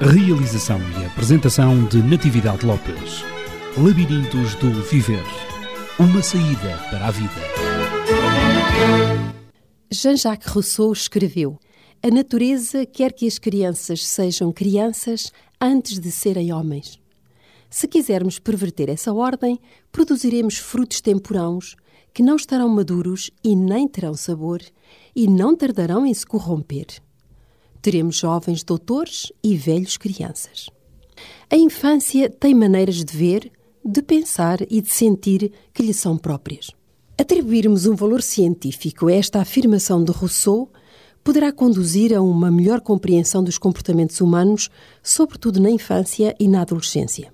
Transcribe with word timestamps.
Realização 0.00 0.80
e 1.00 1.06
apresentação 1.06 1.84
de 1.84 2.02
Natividade 2.02 2.66
Lopes. 2.66 3.22
Labirintos 3.78 4.56
do 4.56 4.82
Viver. 4.82 5.22
Uma 6.00 6.20
saída 6.20 6.76
para 6.90 7.06
a 7.06 7.10
vida. 7.12 7.40
Jean-Jacques 9.92 10.48
Rousseau 10.48 10.92
escreveu: 10.92 11.60
A 12.02 12.10
natureza 12.10 12.84
quer 12.84 13.12
que 13.12 13.24
as 13.24 13.38
crianças 13.38 14.04
sejam 14.04 14.52
crianças 14.52 15.32
antes 15.60 16.00
de 16.00 16.10
serem 16.10 16.52
homens. 16.52 16.98
Se 17.70 17.86
quisermos 17.86 18.40
perverter 18.40 18.88
essa 18.88 19.14
ordem, 19.14 19.60
produziremos 19.92 20.58
frutos 20.58 21.00
temporãos 21.00 21.76
que 22.12 22.22
não 22.22 22.34
estarão 22.34 22.68
maduros 22.68 23.30
e 23.44 23.54
nem 23.54 23.86
terão 23.86 24.14
sabor 24.14 24.60
e 25.14 25.28
não 25.28 25.56
tardarão 25.56 26.04
em 26.04 26.12
se 26.12 26.26
corromper. 26.26 26.86
Teremos 27.84 28.16
jovens 28.16 28.64
doutores 28.64 29.30
e 29.42 29.54
velhos 29.58 29.98
crianças. 29.98 30.70
A 31.50 31.54
infância 31.54 32.30
tem 32.30 32.54
maneiras 32.54 33.04
de 33.04 33.14
ver, 33.14 33.52
de 33.84 34.00
pensar 34.00 34.60
e 34.70 34.80
de 34.80 34.88
sentir 34.88 35.52
que 35.74 35.82
lhe 35.82 35.92
são 35.92 36.16
próprias. 36.16 36.70
Atribuirmos 37.18 37.84
um 37.84 37.94
valor 37.94 38.22
científico 38.22 39.08
a 39.08 39.12
esta 39.12 39.38
afirmação 39.38 40.02
de 40.02 40.12
Rousseau 40.12 40.72
poderá 41.22 41.52
conduzir 41.52 42.14
a 42.14 42.22
uma 42.22 42.50
melhor 42.50 42.80
compreensão 42.80 43.44
dos 43.44 43.58
comportamentos 43.58 44.18
humanos, 44.18 44.70
sobretudo 45.02 45.60
na 45.60 45.68
infância 45.68 46.34
e 46.40 46.48
na 46.48 46.62
adolescência. 46.62 47.33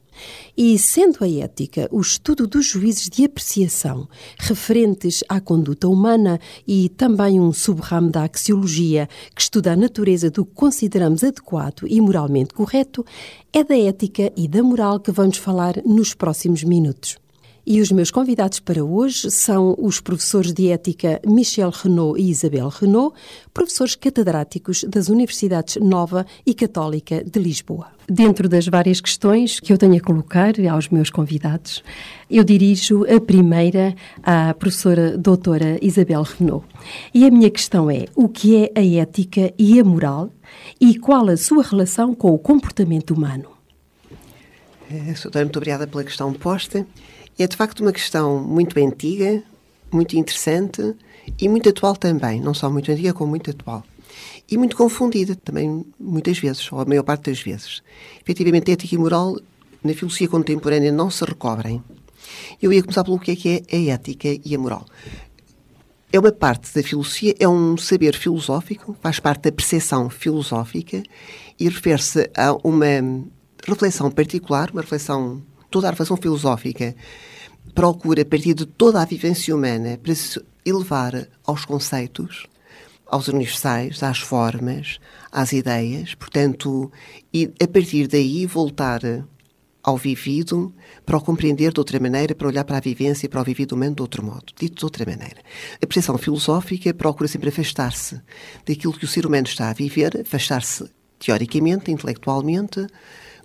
E, 0.56 0.78
sendo 0.78 1.22
a 1.22 1.28
ética 1.28 1.88
o 1.90 2.00
estudo 2.00 2.46
dos 2.46 2.66
juízes 2.66 3.08
de 3.08 3.24
apreciação 3.24 4.08
referentes 4.38 5.22
à 5.28 5.40
conduta 5.40 5.88
humana 5.88 6.40
e 6.66 6.88
também 6.88 7.38
um 7.38 7.52
subramo 7.52 8.10
da 8.10 8.24
axiologia 8.24 9.08
que 9.34 9.42
estuda 9.42 9.72
a 9.72 9.77
natureza 9.77 10.30
do 10.30 10.44
que 10.44 10.54
consideramos 10.54 11.22
adequado 11.22 11.86
e 11.86 12.00
moralmente 12.00 12.54
correto, 12.54 13.04
é 13.52 13.62
da 13.62 13.78
ética 13.78 14.32
e 14.36 14.48
da 14.48 14.62
moral 14.62 15.00
que 15.00 15.10
vamos 15.10 15.36
falar 15.36 15.82
nos 15.84 16.14
próximos 16.14 16.64
minutos. 16.64 17.19
E 17.66 17.80
os 17.80 17.92
meus 17.92 18.11
convidados 18.11 18.58
para 18.58 18.83
hoje 18.83 19.30
são 19.30 19.77
os 19.78 20.00
professores 20.00 20.53
de 20.53 20.69
ética 20.69 21.20
Michel 21.27 21.70
Renault 21.70 22.20
e 22.20 22.30
Isabel 22.30 22.69
Renault, 22.69 23.14
professores 23.52 23.94
catedráticos 23.94 24.84
das 24.84 25.08
Universidades 25.08 25.77
Nova 25.77 26.25
e 26.47 26.55
Católica 26.55 27.22
de 27.22 27.39
Lisboa. 27.39 27.89
Dentro 28.08 28.48
das 28.48 28.67
várias 28.67 29.00
questões 29.00 29.61
que 29.61 29.72
eu 29.72 29.78
tenho 29.78 29.94
a 29.94 30.00
colocar 30.00 30.55
aos 30.69 30.89
meus 30.89 31.11
convidados, 31.11 31.84
eu 32.30 32.42
dirijo 32.42 33.05
a 33.05 33.20
primeira 33.20 33.95
à 34.22 34.55
professora 34.55 35.17
doutora 35.17 35.78
Isabel 35.83 36.22
Renault. 36.22 36.67
E 37.14 37.27
a 37.27 37.30
minha 37.30 37.50
questão 37.50 37.91
é: 37.91 38.06
o 38.17 38.28
que 38.28 38.56
é 38.56 38.72
a 38.74 38.84
ética 38.84 39.52
e 39.58 39.78
a 39.78 39.84
moral 39.84 40.30
e 40.80 40.98
qual 40.98 41.28
a 41.28 41.36
sua 41.36 41.62
relação 41.62 42.14
com 42.14 42.33
o 42.33 42.39
comportamento 42.39 43.12
humano? 43.12 43.50
É, 44.91 45.12
doutora, 45.12 45.45
muito 45.45 45.56
obrigada 45.58 45.86
pela 45.86 46.02
questão 46.02 46.33
posta. 46.33 46.84
É 47.41 47.46
de 47.46 47.56
facto 47.56 47.80
uma 47.80 47.91
questão 47.91 48.38
muito 48.38 48.78
antiga, 48.78 49.42
muito 49.90 50.14
interessante 50.14 50.95
e 51.40 51.48
muito 51.48 51.70
atual 51.70 51.96
também. 51.96 52.39
Não 52.39 52.52
só 52.52 52.68
muito 52.68 52.92
antiga, 52.92 53.14
como 53.14 53.30
muito 53.30 53.51
atual. 53.51 53.83
E 54.51 54.58
muito 54.58 54.77
confundida 54.77 55.34
também, 55.34 55.83
muitas 55.98 56.39
vezes, 56.39 56.70
ou 56.70 56.80
a 56.80 56.84
maior 56.84 57.02
parte 57.02 57.30
das 57.30 57.40
vezes. 57.40 57.80
Efetivamente, 58.20 58.70
ética 58.70 58.95
e 58.95 58.98
moral 58.98 59.40
na 59.83 59.95
filosofia 59.95 60.28
contemporânea 60.28 60.92
não 60.92 61.11
se 61.11 61.24
recobrem. 61.24 61.83
Eu 62.61 62.74
ia 62.74 62.83
começar 62.83 63.05
pelo 63.05 63.18
que 63.18 63.30
é 63.30 63.36
que 63.36 63.64
é 63.67 63.74
a 63.74 63.95
ética 63.95 64.39
e 64.45 64.55
a 64.55 64.58
moral. 64.58 64.84
É 66.12 66.18
uma 66.18 66.33
parte 66.33 66.74
da 66.74 66.83
filosofia, 66.86 67.34
é 67.40 67.48
um 67.48 67.74
saber 67.78 68.14
filosófico, 68.17 68.95
faz 69.01 69.18
parte 69.18 69.45
da 69.45 69.52
percepção 69.52 70.11
filosófica 70.11 71.02
e 71.58 71.67
refere-se 71.70 72.30
a 72.36 72.52
uma 72.62 73.24
reflexão 73.67 74.11
particular, 74.11 74.70
uma 74.72 74.83
reflexão, 74.83 75.42
toda 75.70 75.86
a 75.86 75.90
reflexão 75.90 76.18
filosófica 76.18 76.95
procura, 77.70 78.23
a 78.23 78.25
partir 78.25 78.55
de 78.55 78.67
toda 78.67 79.01
a 79.01 79.05
vivência 79.05 79.55
humana, 79.55 79.98
para 80.03 80.14
se 80.14 80.41
elevar 80.64 81.29
aos 81.45 81.64
conceitos, 81.64 82.47
aos 83.07 83.29
universais, 83.29 84.03
às 84.03 84.19
formas, 84.20 84.98
às 85.33 85.53
ideias, 85.53 86.14
portanto, 86.14 86.91
e 87.33 87.53
a 87.61 87.67
partir 87.67 88.07
daí 88.07 88.47
voltar 88.47 89.01
ao 89.83 89.97
vivido 89.97 90.73
para 91.07 91.17
o 91.17 91.20
compreender 91.20 91.73
de 91.73 91.81
outra 91.81 91.98
maneira, 91.98 92.35
para 92.35 92.48
olhar 92.48 92.64
para 92.64 92.77
a 92.77 92.81
vivência 92.81 93.27
e 93.27 93.29
para 93.29 93.41
o 93.41 93.45
vivido 93.45 93.73
humano 93.73 93.97
de 93.97 94.02
outro 94.02 94.23
modo, 94.23 94.52
dito 94.57 94.77
de 94.77 94.85
outra 94.85 95.05
maneira. 95.05 95.41
A 95.83 95.87
percepção 95.87 96.19
filosófica 96.19 96.92
procura 96.92 97.29
sempre 97.29 97.48
afastar-se 97.48 98.20
daquilo 98.67 98.92
que 98.92 99.05
o 99.05 99.08
ser 99.08 99.27
humano 99.27 99.47
está 99.47 99.70
a 99.70 99.73
viver, 99.73 100.20
afastar-se 100.20 100.85
teoricamente, 101.19 101.91
intelectualmente, 101.91 102.87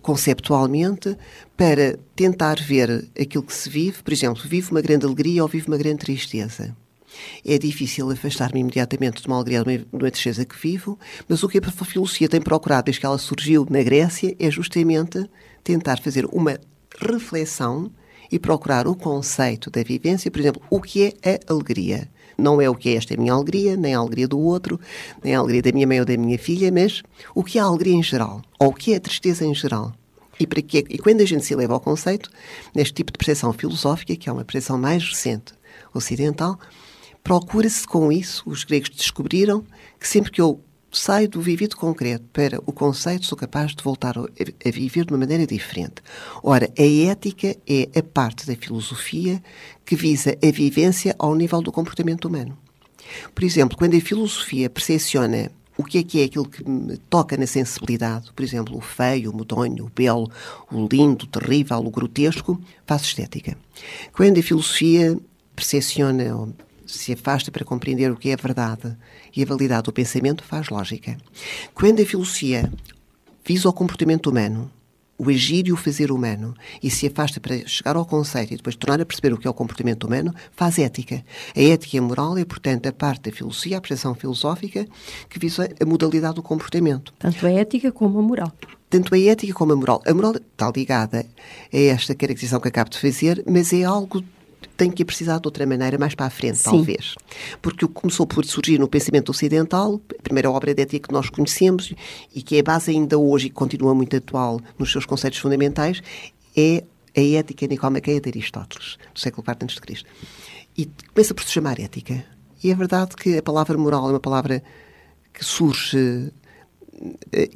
conceptualmente, 0.06 1.18
para 1.58 1.98
tentar 2.16 2.62
ver 2.62 3.10
aquilo 3.20 3.42
que 3.42 3.56
se 3.56 3.68
vive, 3.68 4.04
por 4.04 4.14
exemplo, 4.14 4.40
vive 4.46 4.70
uma 4.70 4.80
grande 4.80 5.04
alegria 5.04 5.42
ou 5.42 5.50
vive 5.50 5.68
uma 5.68 5.80
grande 5.80 6.06
tristeza. 6.06 6.78
É 7.44 7.58
difícil 7.58 8.12
afastar-me 8.12 8.60
imediatamente 8.60 9.20
de 9.20 9.28
uma 9.28 9.38
alegria 9.38 9.64
de 9.64 9.88
uma 9.92 10.12
tristeza 10.12 10.46
que 10.46 10.56
vivo, 10.56 11.00
mas 11.28 11.42
o 11.42 11.50
que 11.50 11.58
a 11.58 11.86
filosofia 11.86 12.30
tem 12.30 12.40
procurado 12.40 12.86
desde 12.86 13.00
que 13.00 13.06
ela 13.08 13.18
surgiu 13.18 13.66
na 13.68 13.82
Grécia 13.82 14.36
é 14.38 14.52
justamente 14.52 15.28
tentar 15.64 16.00
fazer 16.00 16.28
uma 16.32 16.60
reflexão 17.00 17.92
e 18.32 18.38
procurar 18.38 18.88
o 18.88 18.96
conceito 18.96 19.72
da 19.72 19.82
vivência, 19.82 20.30
por 20.30 20.40
exemplo, 20.40 20.62
o 20.70 20.80
que 20.80 21.16
é 21.24 21.40
a 21.48 21.52
alegria. 21.52 22.08
Não 22.38 22.62
é 22.62 22.70
o 22.70 22.76
que 22.76 22.90
é 22.90 22.96
esta 22.96 23.14
é 23.14 23.18
a 23.18 23.20
minha 23.20 23.34
alegria, 23.34 23.76
nem 23.76 23.96
a 23.96 24.00
alegria 24.00 24.28
do 24.28 24.40
outro, 24.40 24.80
nem 25.24 25.36
a 25.36 25.40
alegria 25.40 25.62
da 25.62 25.72
minha 25.72 25.88
mãe 25.88 26.00
ou 26.00 26.06
da 26.06 26.18
minha 26.18 26.38
filha, 26.38 26.72
mas 26.72 27.02
o 27.34 27.44
que 27.44 27.58
é 27.58 27.62
a 27.62 27.66
alegria 27.66 27.94
em 27.94 28.04
geral, 28.04 28.42
ou 28.60 28.70
o 28.70 28.74
que 28.74 28.94
é 28.94 28.98
a 28.98 29.00
tristeza 29.00 29.46
em 29.46 29.54
geral. 29.54 29.94
E, 30.40 30.46
para 30.46 30.62
que, 30.62 30.80
e 30.90 30.98
quando 30.98 31.22
a 31.22 31.26
gente 31.26 31.46
se 31.46 31.54
eleva 31.54 31.74
ao 31.74 31.80
conceito, 31.80 32.30
neste 32.76 32.94
tipo 32.94 33.12
de 33.12 33.18
percepção 33.18 33.54
filosófica, 33.54 34.16
que 34.16 34.30
é 34.30 34.32
uma 34.32 34.44
percepção 34.44 34.78
mais 34.78 35.04
recente 35.04 35.54
ocidental, 35.94 36.60
procura-se 37.24 37.88
com 37.88 38.12
isso, 38.12 38.44
os 38.46 38.64
gregos 38.64 38.90
descobriram 38.90 39.64
que 40.00 40.08
sempre 40.08 40.32
que 40.32 40.42
eu 40.42 40.60
saio 40.98 41.28
do 41.28 41.42
vivido 41.42 41.76
concreto 41.76 42.26
para 42.32 42.60
o 42.66 42.72
conceito, 42.72 43.26
sou 43.26 43.38
capaz 43.38 43.76
de 43.76 43.84
voltar 43.84 44.18
a 44.18 44.72
viver 44.72 45.06
de 45.06 45.12
uma 45.12 45.20
maneira 45.20 45.46
diferente. 45.46 45.96
Ora, 46.42 46.72
a 46.78 47.12
ética 47.12 47.56
é 47.68 47.90
a 47.98 48.02
parte 48.02 48.48
da 48.48 48.56
filosofia 48.56 49.44
que 49.86 49.96
visa 49.96 50.38
a 50.42 50.52
vivência 50.52 51.16
ao 51.20 51.36
nível 51.36 51.62
do 51.62 51.72
comportamento 51.72 52.26
humano. 52.26 52.58
Por 53.34 53.44
exemplo, 53.44 53.78
quando 53.78 53.96
a 53.96 54.02
filosofia 54.02 54.70
percepciona 54.70 55.52
o 55.78 55.84
que 55.84 55.98
é 55.98 56.04
que 56.04 56.22
é 56.22 56.24
aquilo 56.26 56.48
que 56.48 56.68
me 56.68 56.98
toca 57.10 57.36
na 57.36 57.46
sensibilidade, 57.46 58.32
por 58.34 58.44
exemplo, 58.44 58.78
o 58.78 58.82
feio, 58.82 59.32
o 59.32 59.36
medonho, 59.36 59.86
o 59.86 59.92
belo, 59.94 60.32
o 60.72 60.88
lindo, 60.90 61.26
o 61.26 61.28
terrível, 61.28 61.80
o 61.80 61.92
grotesco, 61.92 62.60
faço 62.86 63.06
estética. 63.06 63.58
Quando 64.14 64.40
a 64.40 64.44
filosofia 64.44 65.18
percepciona 65.54 66.48
se 66.86 67.14
afasta 67.14 67.52
para 67.52 67.66
compreender 67.66 68.12
o 68.12 68.16
que 68.16 68.30
é 68.30 68.34
a 68.34 68.38
verdade 68.38 68.96
e 69.36 69.44
a 69.44 69.46
validade 69.46 69.84
do 69.84 69.94
pensamento, 69.94 70.44
faz 70.44 70.70
lógica. 70.70 71.18
Quando 71.74 72.02
a 72.02 72.06
filosofia 72.06 72.72
visa 73.44 73.70
o 73.70 73.74
comportamento 73.74 74.30
humano, 74.30 74.72
o 75.18 75.30
agir 75.30 75.68
e 75.68 75.72
o 75.72 75.78
fazer 75.78 76.12
humano, 76.12 76.54
e 76.84 76.90
se 76.90 77.08
afasta 77.08 77.40
para 77.40 77.66
chegar 77.66 77.96
ao 77.96 78.06
conceito 78.06 78.54
e 78.54 78.58
depois 78.58 78.76
tornar 78.76 79.02
a 79.02 79.06
perceber 79.06 79.34
o 79.34 79.38
que 79.38 79.48
é 79.48 79.50
o 79.50 79.54
comportamento 79.54 80.06
humano, 80.06 80.34
faz 80.52 80.78
ética. 80.78 81.24
A 81.56 81.62
ética 81.62 81.96
e 81.96 82.00
a 82.00 82.02
moral 82.02 82.38
é, 82.38 82.44
portanto, 82.44 82.88
a 82.88 82.92
parte 82.92 83.30
da 83.30 83.36
filosofia, 83.36 83.78
a 83.78 83.80
apreciação 83.80 84.14
filosófica, 84.14 84.86
que 85.30 85.40
visa 85.40 85.70
a 85.80 85.86
modalidade 85.86 86.36
do 86.36 86.44
comportamento. 86.44 87.14
Tanto 87.18 87.46
a 87.48 87.52
ética 87.52 87.92
como 87.92 88.20
a 88.20 88.22
moral. 88.22 88.52
Tanto 88.90 89.16
a 89.16 89.20
ética 89.20 89.54
como 89.54 89.74
a 89.74 89.76
moral. 89.76 90.02
A 90.06 90.14
moral 90.14 90.36
está 90.36 90.72
ligada 90.76 91.26
a 91.74 91.78
esta 91.78 92.14
caracterização 92.14 92.60
que 92.60 92.68
acabo 92.68 92.90
de 92.90 93.00
fazer, 93.00 93.44
mas 93.48 93.72
é 93.72 93.84
algo 93.84 94.24
tem 94.78 94.92
que 94.92 95.04
precisar 95.06 95.40
de 95.40 95.48
outra 95.48 95.66
maneira 95.66 95.98
mais 95.98 96.16
para 96.16 96.26
a 96.26 96.30
frente, 96.30 96.58
Sim. 96.58 96.64
talvez. 96.64 97.16
Porque 97.62 97.86
o 97.86 97.88
que 97.88 97.94
começou 97.94 98.26
por 98.26 98.46
surgir 98.46 98.80
no 98.80 98.88
pensamento 98.88 99.30
ocidental, 99.30 100.02
a 100.18 100.22
primeira 100.22 100.50
obra 100.50 100.74
de 100.74 100.82
ética 100.82 101.08
que 101.08 101.14
nós 101.14 101.30
conhecemos 101.30 101.94
e 102.34 102.42
que 102.42 102.58
é 102.58 102.64
base 102.64 102.92
ainda 102.92 103.18
hoje 103.18 103.48
e 103.48 103.50
continua 103.50 103.94
muito 103.94 104.16
atual 104.16 104.60
nos 104.78 104.92
seus 104.92 105.06
conceitos 105.06 105.40
fundamentais, 105.40 106.02
é 106.56 106.84
a 107.16 107.22
ética 107.22 107.68
nicomaqueia 107.68 108.20
de 108.20 108.30
Aristóteles, 108.30 108.98
do 109.14 109.20
século 109.20 109.44
IV 109.48 109.66
a.C. 109.66 110.04
E 110.78 110.90
começa 111.14 111.34
por 111.34 111.44
se 111.44 111.52
chamar 111.52 111.80
ética. 111.80 112.26
E 112.64 112.72
é 112.72 112.76
verdade 112.76 113.16
que 113.16 113.38
a 113.38 113.44
palavra 113.44 113.78
moral 113.78 114.08
é 114.08 114.12
uma 114.12 114.20
palavra 114.20 114.64
que 115.34 115.44
surge 115.44 116.32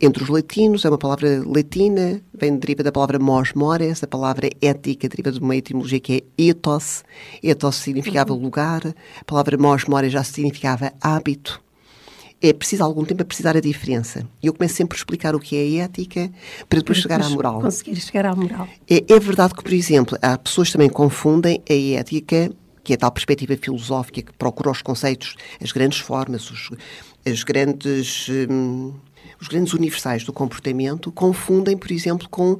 entre 0.01 0.23
os 0.23 0.29
latinos, 0.29 0.85
é 0.85 0.89
uma 0.89 0.97
palavra 0.97 1.41
latina, 1.45 2.21
vem 2.33 2.57
deriva 2.57 2.83
da 2.83 2.91
palavra 2.91 3.17
mos 3.19 3.53
mores, 3.53 4.03
a 4.03 4.07
palavra 4.07 4.49
ética 4.61 5.07
deriva 5.07 5.31
de 5.31 5.39
uma 5.39 5.55
etimologia 5.55 5.99
que 5.99 6.13
é 6.37 6.43
ethos. 6.49 7.03
Ethos 7.41 7.75
significava 7.75 8.33
uhum. 8.33 8.41
lugar, 8.41 8.81
a 8.85 9.23
palavra 9.23 9.57
mos 9.57 9.85
mores 9.85 10.11
já 10.11 10.23
significava 10.23 10.91
hábito. 11.01 11.61
É 12.41 12.53
preciso 12.53 12.83
algum 12.83 13.03
tempo 13.03 13.21
a 13.21 13.25
precisar 13.25 13.57
a 13.57 13.59
diferença. 13.59 14.25
E 14.41 14.47
eu 14.47 14.53
começo 14.53 14.75
sempre 14.75 14.95
a 14.95 14.99
explicar 14.99 15.35
o 15.35 15.39
que 15.39 15.57
é 15.57 15.81
a 15.81 15.83
ética 15.83 16.31
para 16.69 16.79
depois 16.79 16.97
chegar 16.97 17.21
à 17.21 17.29
moral. 17.29 17.59
Conseguir 17.59 17.97
chegar 17.97 18.25
à 18.25 18.33
moral. 18.33 18.65
É, 18.89 19.03
é 19.13 19.19
verdade 19.19 19.53
que, 19.53 19.61
por 19.61 19.73
exemplo, 19.73 20.17
há 20.21 20.37
pessoas 20.37 20.69
que 20.69 20.73
também 20.73 20.89
confundem 20.89 21.61
a 21.69 21.99
ética 21.99 22.49
que 22.81 22.93
é 22.93 22.95
a 22.95 22.97
tal 22.97 23.11
perspectiva 23.11 23.55
filosófica 23.55 24.21
que 24.21 24.33
procura 24.33 24.71
os 24.71 24.81
conceitos, 24.81 25.35
as 25.61 25.71
grandes 25.71 25.99
formas, 25.99 26.49
os, 26.49 26.71
as 27.25 27.43
grandes, 27.43 28.27
hum, 28.49 28.93
os 29.39 29.47
grandes 29.47 29.73
universais 29.73 30.23
do 30.23 30.33
comportamento, 30.33 31.11
confundem, 31.11 31.77
por 31.77 31.91
exemplo, 31.91 32.27
com 32.29 32.59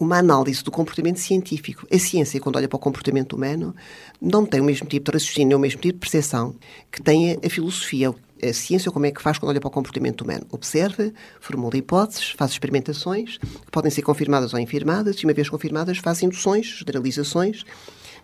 uma 0.00 0.16
análise 0.16 0.64
do 0.64 0.70
comportamento 0.70 1.18
científico. 1.18 1.86
A 1.92 1.98
ciência, 1.98 2.40
quando 2.40 2.56
olha 2.56 2.66
para 2.66 2.76
o 2.76 2.80
comportamento 2.80 3.34
humano, 3.34 3.74
não 4.20 4.46
tem 4.46 4.60
o 4.60 4.64
mesmo 4.64 4.86
tipo 4.86 5.10
de 5.10 5.18
raciocínio, 5.18 5.58
o 5.58 5.60
mesmo 5.60 5.78
tipo 5.78 5.94
de 5.94 6.00
percepção 6.00 6.54
que 6.90 7.02
tem 7.02 7.38
a, 7.44 7.50
filosofia. 7.50 8.14
A 8.42 8.52
ciência, 8.54 8.90
como 8.90 9.04
é 9.04 9.10
que 9.10 9.20
faz 9.20 9.36
quando 9.36 9.50
olha 9.50 9.60
para 9.60 9.68
o 9.68 9.70
comportamento 9.70 10.22
humano? 10.22 10.46
Observa, 10.50 11.12
formula 11.38 11.76
hipóteses, 11.76 12.30
faz 12.30 12.52
experimentações, 12.52 13.36
que 13.36 13.70
podem 13.70 13.90
ser 13.90 14.00
confirmadas 14.00 14.54
ou 14.54 14.58
infirmadas, 14.58 15.16
e 15.16 15.24
uma 15.26 15.34
vez 15.34 15.50
confirmadas, 15.50 15.98
faz 15.98 16.22
induções, 16.22 16.66
generalizações, 16.78 17.64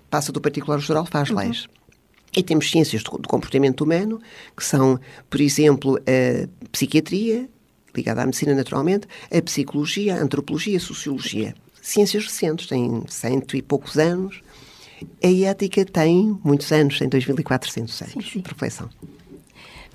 passa 0.08 0.32
do 0.32 0.40
particular 0.40 0.76
ao 0.76 0.80
geral, 0.80 1.04
faz 1.04 1.28
uhum. 1.28 1.36
leis. 1.36 1.68
E 2.34 2.42
temos 2.42 2.70
ciências 2.70 3.02
do, 3.02 3.18
do 3.18 3.28
comportamento 3.28 3.82
humano, 3.82 4.18
que 4.56 4.64
são, 4.64 4.98
por 5.28 5.42
exemplo, 5.42 5.98
a 5.98 6.48
psiquiatria, 6.72 7.50
ligada 7.96 8.22
à 8.22 8.26
medicina 8.26 8.54
naturalmente, 8.54 9.06
a 9.30 9.42
psicologia, 9.42 10.16
a 10.16 10.22
antropologia, 10.22 10.76
a 10.76 10.80
sociologia. 10.80 11.54
Ciências 11.80 12.24
recentes, 12.24 12.66
têm 12.66 13.04
cento 13.08 13.56
e 13.56 13.62
poucos 13.62 13.96
anos. 13.96 14.42
A 15.22 15.28
ética 15.28 15.84
tem 15.84 16.38
muitos 16.42 16.72
anos, 16.72 16.98
tem 16.98 17.08
2.400 17.08 17.78
anos 17.78 17.94
sim, 17.94 18.20
sim. 18.20 18.40
de 18.40 18.48
reflexão. 18.48 18.88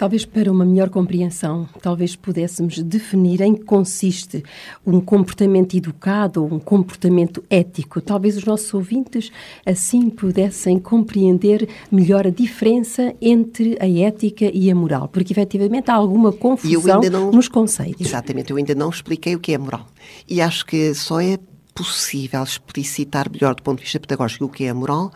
Talvez 0.02 0.26
para 0.26 0.52
uma 0.52 0.66
melhor 0.66 0.90
compreensão, 0.90 1.70
talvez 1.80 2.16
pudéssemos 2.16 2.82
definir 2.82 3.40
em 3.40 3.54
que 3.54 3.64
consiste 3.64 4.44
um 4.84 5.00
comportamento 5.00 5.78
educado 5.78 6.44
ou 6.44 6.56
um 6.56 6.60
comportamento 6.60 7.44
ético. 7.48 8.02
Talvez 8.02 8.36
os 8.36 8.44
nossos 8.44 8.74
ouvintes 8.74 9.32
assim 9.64 10.10
pudessem 10.10 10.80
compreender 10.80 11.70
melhor 11.92 12.26
a 12.26 12.32
diferença 12.32 13.14
entre 13.22 13.78
a 13.80 13.88
ética 13.88 14.50
e 14.52 14.72
a 14.72 14.76
moral, 14.76 15.08
porque 15.08 15.34
efetivamente 15.34 15.92
há 15.92 15.94
alguma 15.94 16.32
confusão 16.32 17.00
não, 17.02 17.30
nos 17.30 17.48
conceitos. 17.48 18.04
Exatamente, 18.04 18.50
eu 18.50 18.58
ainda 18.58 18.74
não 18.74 18.90
expliquei 18.90 19.36
o 19.36 19.40
que 19.40 19.54
é 19.54 19.58
moral. 19.60 19.86
E 20.28 20.42
acho 20.42 20.66
que 20.66 20.96
só 20.96 21.22
é 21.22 21.38
possível 21.76 22.42
explicitar 22.42 23.32
melhor 23.32 23.54
do 23.54 23.62
ponto 23.62 23.78
de 23.78 23.84
vista 23.84 24.00
pedagógico 24.00 24.46
o 24.46 24.50
que 24.50 24.64
é 24.64 24.70
a 24.70 24.74
moral 24.74 25.12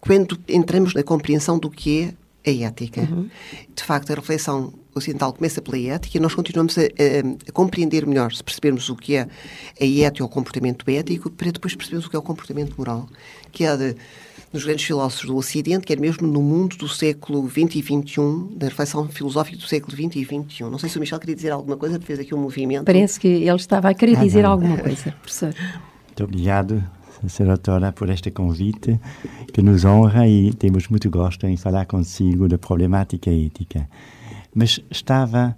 quando 0.00 0.36
entramos 0.48 0.92
na 0.92 1.04
compreensão 1.04 1.56
do 1.58 1.70
que 1.70 2.02
é 2.02 2.23
a 2.46 2.50
ética. 2.50 3.00
Uhum. 3.02 3.28
De 3.74 3.82
facto, 3.82 4.10
a 4.12 4.14
reflexão 4.16 4.72
ocidental 4.94 5.32
começa 5.32 5.60
pela 5.60 5.78
ética 5.78 6.18
e 6.18 6.20
nós 6.20 6.34
continuamos 6.34 6.78
a, 6.78 6.82
a, 6.82 6.84
a, 7.48 7.52
compreender 7.52 8.06
melhor, 8.06 8.32
se 8.32 8.44
percebermos 8.44 8.88
o 8.88 8.96
que 8.96 9.16
é 9.16 9.22
a 9.22 9.84
ética 9.84 10.22
ou 10.22 10.28
o 10.28 10.32
comportamento 10.32 10.88
ético, 10.88 11.30
para 11.30 11.50
depois 11.50 11.74
percebermos 11.74 12.06
o 12.06 12.10
que 12.10 12.16
é 12.16 12.18
o 12.18 12.22
comportamento 12.22 12.74
moral, 12.76 13.08
que 13.50 13.64
é 13.64 13.76
de, 13.76 13.96
dos 14.52 14.64
grandes 14.64 14.84
filósofos 14.84 15.26
do 15.26 15.36
Ocidente, 15.36 15.84
quer 15.84 15.98
mesmo 15.98 16.26
no 16.28 16.40
mundo 16.40 16.76
do 16.76 16.88
século 16.88 17.48
XX 17.48 17.76
e 17.76 17.82
XXI, 17.82 18.56
da 18.56 18.68
reflexão 18.68 19.08
filosófica 19.08 19.56
do 19.56 19.66
século 19.66 19.96
XX 19.96 20.16
e 20.16 20.24
XXI. 20.24 20.64
Não 20.64 20.78
sei 20.78 20.88
se 20.88 20.96
o 20.96 21.00
Michel 21.00 21.18
queria 21.18 21.34
dizer 21.34 21.50
alguma 21.50 21.76
coisa, 21.76 21.98
fez 21.98 22.20
aqui 22.20 22.34
um 22.34 22.38
movimento. 22.38 22.84
Parece 22.84 23.18
que 23.18 23.26
ele 23.26 23.56
estava 23.56 23.88
a 23.88 23.94
querer 23.94 24.16
ah, 24.16 24.20
dizer 24.20 24.44
alguma 24.44 24.78
coisa, 24.78 25.12
professor. 25.20 25.54
Muito 26.06 26.24
obrigado, 26.24 26.84
Sra. 27.28 27.92
Por 27.92 28.10
este 28.10 28.30
convite 28.30 29.00
que 29.52 29.62
nos 29.62 29.84
honra 29.84 30.26
e 30.26 30.52
temos 30.52 30.88
muito 30.88 31.10
gosto 31.10 31.46
em 31.46 31.56
falar 31.56 31.86
consigo 31.86 32.48
da 32.48 32.58
problemática 32.58 33.30
ética. 33.30 33.88
Mas 34.54 34.80
estava, 34.90 35.56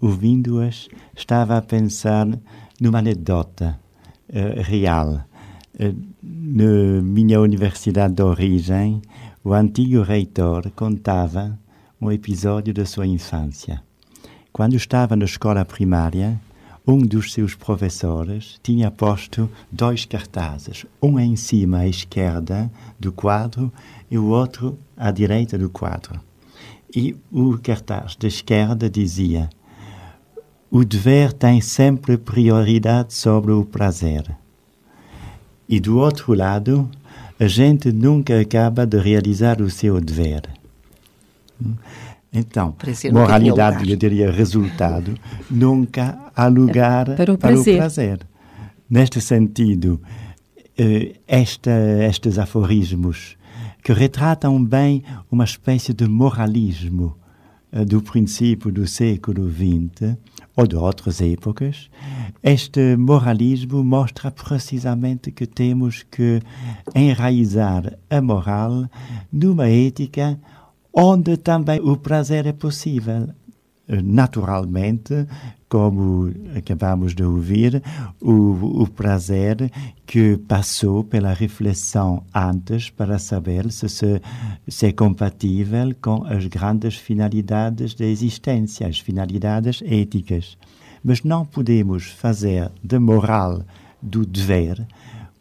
ouvindo-as, 0.00 0.88
estava 1.16 1.58
a 1.58 1.62
pensar 1.62 2.26
numa 2.80 2.98
anedota 2.98 3.78
uh, 4.28 4.62
real. 4.62 5.24
Uh, 5.74 5.96
na 6.22 7.02
minha 7.02 7.40
universidade 7.40 8.14
de 8.14 8.22
origem, 8.22 9.02
o 9.44 9.52
antigo 9.52 10.02
reitor 10.02 10.70
contava 10.70 11.58
um 12.00 12.10
episódio 12.10 12.72
da 12.74 12.84
sua 12.84 13.06
infância. 13.06 13.82
Quando 14.52 14.76
estava 14.76 15.16
na 15.16 15.24
escola 15.24 15.64
primária, 15.64 16.40
um 16.86 16.98
dos 16.98 17.32
seus 17.32 17.54
professores 17.54 18.58
tinha 18.62 18.90
posto 18.90 19.48
dois 19.70 20.04
cartazes, 20.04 20.84
um 21.00 21.18
em 21.18 21.36
cima 21.36 21.78
à 21.78 21.88
esquerda 21.88 22.70
do 22.98 23.12
quadro 23.12 23.72
e 24.10 24.18
o 24.18 24.26
outro 24.26 24.78
à 24.96 25.10
direita 25.10 25.56
do 25.56 25.70
quadro. 25.70 26.20
E 26.94 27.16
o 27.30 27.56
cartaz 27.58 28.16
da 28.16 28.28
esquerda 28.28 28.90
dizia: 28.90 29.48
O 30.70 30.84
dever 30.84 31.32
tem 31.32 31.60
sempre 31.60 32.18
prioridade 32.18 33.14
sobre 33.14 33.52
o 33.52 33.64
prazer. 33.64 34.36
E 35.68 35.80
do 35.80 35.98
outro 35.98 36.34
lado, 36.34 36.90
a 37.38 37.46
gente 37.46 37.90
nunca 37.90 38.38
acaba 38.38 38.84
de 38.84 38.98
realizar 38.98 39.60
o 39.62 39.70
seu 39.70 40.00
dever. 40.00 40.42
Então, 42.32 42.74
moralidade, 43.12 43.90
eu 43.90 43.96
diria 43.96 44.30
resultado, 44.30 45.14
nunca 45.50 46.18
há 46.34 46.46
lugar 46.46 47.14
para 47.14 47.32
o 47.32 47.36
prazer. 47.36 47.64
Para 47.64 47.72
o 47.72 47.76
prazer. 47.76 48.20
Neste 48.88 49.20
sentido, 49.20 50.00
eh, 50.78 51.16
esta, 51.26 51.70
estes 52.08 52.38
aforismos 52.38 53.36
que 53.82 53.92
retratam 53.92 54.64
bem 54.64 55.02
uma 55.30 55.44
espécie 55.44 55.92
de 55.92 56.08
moralismo 56.08 57.16
eh, 57.70 57.84
do 57.84 58.00
princípio 58.00 58.72
do 58.72 58.86
século 58.86 59.50
XX 59.50 60.16
ou 60.56 60.66
de 60.66 60.76
outras 60.76 61.20
épocas, 61.20 61.90
este 62.42 62.96
moralismo 62.96 63.84
mostra 63.84 64.30
precisamente 64.30 65.30
que 65.30 65.46
temos 65.46 66.02
que 66.10 66.40
enraizar 66.94 67.98
a 68.08 68.22
moral 68.22 68.88
numa 69.30 69.68
ética 69.68 70.38
onde 70.92 71.36
também 71.36 71.80
o 71.80 71.96
prazer 71.96 72.46
é 72.46 72.52
possível. 72.52 73.28
Naturalmente, 73.88 75.26
como 75.68 76.32
acabamos 76.56 77.14
de 77.14 77.24
ouvir, 77.24 77.82
o, 78.20 78.82
o 78.82 78.88
prazer 78.88 79.70
que 80.06 80.36
passou 80.36 81.02
pela 81.02 81.32
reflexão 81.32 82.22
antes 82.34 82.90
para 82.90 83.18
saber 83.18 83.72
se, 83.72 83.88
se, 83.88 84.20
se 84.68 84.86
é 84.86 84.92
compatível 84.92 85.94
com 86.00 86.24
as 86.24 86.46
grandes 86.46 86.96
finalidades 86.96 87.94
da 87.94 88.04
existência, 88.04 88.86
as 88.86 88.98
finalidades 88.98 89.82
éticas. 89.84 90.56
Mas 91.02 91.22
não 91.22 91.44
podemos 91.44 92.04
fazer 92.04 92.70
de 92.82 92.98
moral 92.98 93.62
do 94.00 94.24
dever 94.24 94.86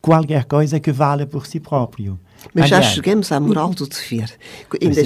qualquer 0.01 0.45
coisa 0.45 0.79
que 0.79 0.91
valha 0.91 1.27
por 1.27 1.45
si 1.45 1.59
próprio. 1.59 2.19
Mas 2.53 2.69
já 2.69 2.81
chegamos 2.81 3.31
à 3.31 3.39
moral 3.39 3.69
do 3.69 3.87
dever. 3.87 4.31
Ainda 4.81 5.01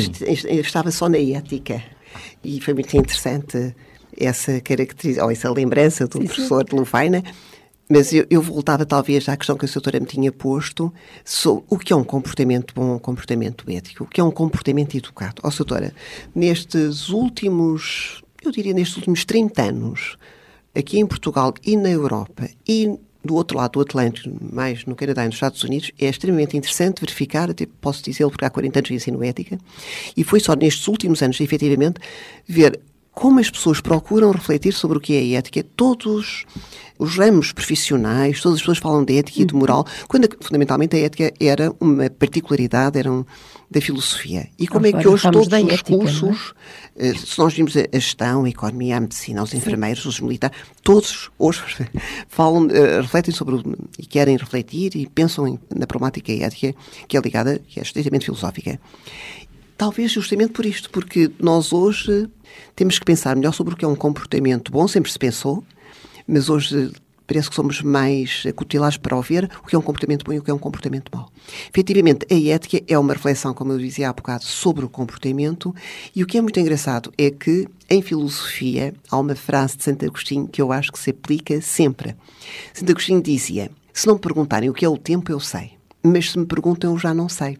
eu 0.47 0.61
estava 0.61 0.91
só 0.91 1.09
na 1.09 1.17
ética. 1.17 1.83
E 2.43 2.61
foi 2.61 2.73
muito 2.73 2.95
interessante 2.95 3.75
essa 4.17 4.61
caracterização, 4.61 5.25
ou 5.25 5.31
essa 5.31 5.51
lembrança 5.51 6.07
do 6.07 6.19
sim, 6.19 6.25
professor 6.25 6.61
sim. 6.61 6.69
de 6.69 6.75
Lufaina. 6.75 7.23
Mas 7.87 8.11
eu, 8.11 8.25
eu, 8.31 8.41
voltava 8.41 8.83
talvez 8.83 9.29
à 9.29 9.37
questão 9.37 9.55
que 9.55 9.65
a 9.65 9.69
doutora 9.69 9.99
me 9.99 10.07
tinha 10.07 10.31
posto 10.31 10.91
sobre 11.23 11.63
o 11.69 11.77
que 11.77 11.93
é 11.93 11.95
um 11.95 12.03
comportamento 12.03 12.73
bom, 12.73 12.95
um 12.95 12.99
comportamento 12.99 13.69
ético, 13.69 14.05
o 14.05 14.07
que 14.07 14.19
é 14.19 14.23
um 14.23 14.31
comportamento 14.31 14.95
educado. 14.97 15.41
Ó, 15.43 15.49
oh, 15.49 15.51
doutora, 15.55 15.93
nestes 16.33 17.09
últimos, 17.09 18.23
eu 18.43 18.51
diria 18.51 18.73
nestes 18.73 18.97
últimos 18.97 19.23
30 19.23 19.61
anos, 19.61 20.17
aqui 20.73 20.99
em 20.99 21.05
Portugal 21.05 21.53
e 21.63 21.77
na 21.77 21.89
Europa 21.89 22.49
e 22.67 22.99
do 23.25 23.35
outro 23.35 23.57
lado 23.57 23.73
do 23.73 23.81
Atlântico, 23.81 24.29
mais 24.53 24.85
no 24.85 24.95
Canadá 24.95 25.23
e 25.23 25.27
nos 25.27 25.35
Estados 25.35 25.63
Unidos, 25.63 25.91
é 25.99 26.07
extremamente 26.07 26.55
interessante 26.55 27.01
verificar, 27.01 27.49
até 27.49 27.65
posso 27.81 28.03
dizê-lo 28.03 28.29
porque 28.29 28.45
há 28.45 28.49
40 28.49 28.79
anos 28.79 28.91
ensino 28.91 29.23
ética, 29.23 29.57
e 30.15 30.23
foi 30.23 30.39
só 30.39 30.55
nestes 30.55 30.87
últimos 30.87 31.21
anos, 31.21 31.39
efetivamente, 31.41 31.99
ver 32.47 32.79
como 33.15 33.39
as 33.39 33.49
pessoas 33.49 33.79
procuram 33.79 34.29
refletir 34.31 34.73
sobre 34.73 34.97
o 34.97 35.01
que 35.01 35.15
é 35.15 35.37
ética. 35.37 35.63
Todos 35.75 36.45
os 36.99 37.17
ramos 37.17 37.53
profissionais, 37.53 38.41
todas 38.41 38.57
as 38.57 38.61
pessoas 38.61 38.77
falam 38.77 39.03
de 39.03 39.17
ética 39.17 39.41
e 39.41 39.45
de 39.45 39.55
moral, 39.55 39.85
quando 40.07 40.27
fundamentalmente 40.41 40.95
a 40.95 40.99
ética 40.99 41.33
era 41.39 41.73
uma 41.79 42.09
particularidade, 42.09 42.99
era 42.99 43.11
um, 43.11 43.25
da 43.71 43.81
filosofia. 43.81 44.47
E 44.59 44.67
como 44.67 44.85
é 44.85 44.91
que 44.91 45.07
hoje 45.07 45.23
todos 45.31 45.47
os 45.47 45.53
ética, 45.53 45.97
cursos, 45.97 46.53
é? 46.95 47.13
se 47.13 47.37
nós 47.39 47.53
vimos 47.53 47.75
a 47.75 47.87
gestão, 47.93 48.43
a 48.43 48.49
economia, 48.49 48.97
a 48.97 48.99
medicina, 48.99 49.41
os 49.43 49.53
enfermeiros, 49.53 50.03
Sim. 50.03 50.09
os 50.09 50.19
militares, 50.19 50.57
todos 50.83 51.31
hoje 51.39 51.61
falam, 52.27 52.65
uh, 52.67 53.01
refletem 53.01 53.33
sobre 53.33 53.55
e 53.97 54.05
querem 54.05 54.37
refletir 54.37 54.95
e 54.95 55.07
pensam 55.07 55.57
na 55.73 55.87
problemática 55.87 56.31
ética 56.31 56.75
que 57.07 57.17
é 57.17 57.21
ligada, 57.21 57.59
que 57.59 57.79
é 57.79 57.83
estritamente 57.83 58.25
filosófica. 58.25 58.79
Talvez 59.77 60.11
justamente 60.11 60.53
por 60.53 60.65
isto, 60.65 60.89
porque 60.89 61.29
nós 61.39 61.73
hoje 61.73 62.29
temos 62.75 62.97
que 62.97 63.05
pensar 63.05 63.35
melhor 63.35 63.53
sobre 63.53 63.73
o 63.73 63.77
que 63.77 63.83
é 63.83 63.87
um 63.87 63.95
comportamento 63.95 64.71
bom, 64.71 64.87
sempre 64.87 65.11
se 65.11 65.19
pensou, 65.19 65.63
mas 66.25 66.49
hoje 66.49 66.93
parece 67.27 67.49
que 67.49 67.55
somos 67.55 67.81
mais 67.81 68.43
cutilados 68.55 68.97
para 68.97 69.15
ouvir 69.15 69.49
o 69.63 69.67
que 69.67 69.75
é 69.75 69.79
um 69.79 69.81
comportamento 69.81 70.23
bom 70.23 70.31
e 70.31 70.39
o 70.39 70.43
que 70.43 70.51
é 70.51 70.53
um 70.53 70.59
comportamento 70.59 71.11
mau. 71.13 71.29
Efetivamente, 71.69 72.25
a 72.31 72.53
ética 72.53 72.81
é 72.87 72.97
uma 72.97 73.13
reflexão, 73.13 73.53
como 73.53 73.73
eu 73.73 73.79
dizia 73.79 74.09
há 74.09 74.13
bocado, 74.13 74.45
sobre 74.45 74.85
o 74.85 74.89
comportamento 74.89 75.73
e 76.15 76.23
o 76.23 76.27
que 76.27 76.37
é 76.37 76.41
muito 76.41 76.59
engraçado 76.59 77.11
é 77.17 77.29
que 77.29 77.67
em 77.89 78.01
filosofia 78.01 78.93
há 79.09 79.17
uma 79.17 79.35
frase 79.35 79.77
de 79.77 79.83
Santo 79.83 80.05
Agostinho 80.05 80.47
que 80.47 80.61
eu 80.61 80.71
acho 80.71 80.91
que 80.91 80.99
se 80.99 81.09
aplica 81.09 81.59
sempre. 81.61 82.15
Santo 82.73 82.91
Agostinho 82.91 83.21
dizia, 83.21 83.71
se 83.91 84.07
não 84.07 84.15
me 84.15 84.21
perguntarem 84.21 84.69
o 84.69 84.73
que 84.73 84.85
é 84.85 84.89
o 84.89 84.97
tempo, 84.97 85.31
eu 85.31 85.39
sei, 85.39 85.71
mas 86.03 86.31
se 86.31 86.39
me 86.39 86.45
perguntam, 86.45 86.93
eu 86.93 86.99
já 86.99 87.13
não 87.13 87.27
sei. 87.27 87.57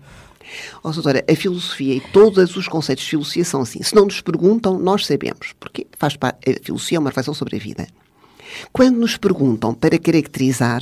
Ó, 0.83 0.89
oh, 0.89 0.91
doutora, 0.91 1.23
a 1.29 1.35
filosofia 1.35 1.95
e 1.95 1.99
todos 1.99 2.55
os 2.55 2.67
conceitos 2.67 3.03
de 3.03 3.09
filosofia 3.11 3.45
são 3.45 3.61
assim. 3.61 3.81
Se 3.81 3.95
não 3.95 4.05
nos 4.05 4.21
perguntam, 4.21 4.79
nós 4.79 5.05
sabemos. 5.05 5.53
Porque 5.59 5.87
faz 5.97 6.15
parte, 6.15 6.49
a 6.49 6.63
filosofia 6.63 6.97
é 6.97 6.99
uma 6.99 7.09
reflexão 7.09 7.33
sobre 7.33 7.55
a 7.55 7.59
vida. 7.59 7.87
Quando 8.71 8.97
nos 8.97 9.17
perguntam 9.17 9.73
para 9.73 9.97
caracterizar, 9.97 10.81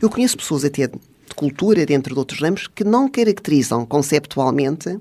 eu 0.00 0.08
conheço 0.08 0.36
pessoas 0.36 0.64
até 0.64 0.86
de 0.86 0.98
cultura, 1.34 1.84
dentro 1.84 2.14
de 2.14 2.18
outros 2.18 2.40
ramos, 2.40 2.66
que 2.66 2.84
não 2.84 3.08
caracterizam 3.08 3.84
conceptualmente 3.84 4.98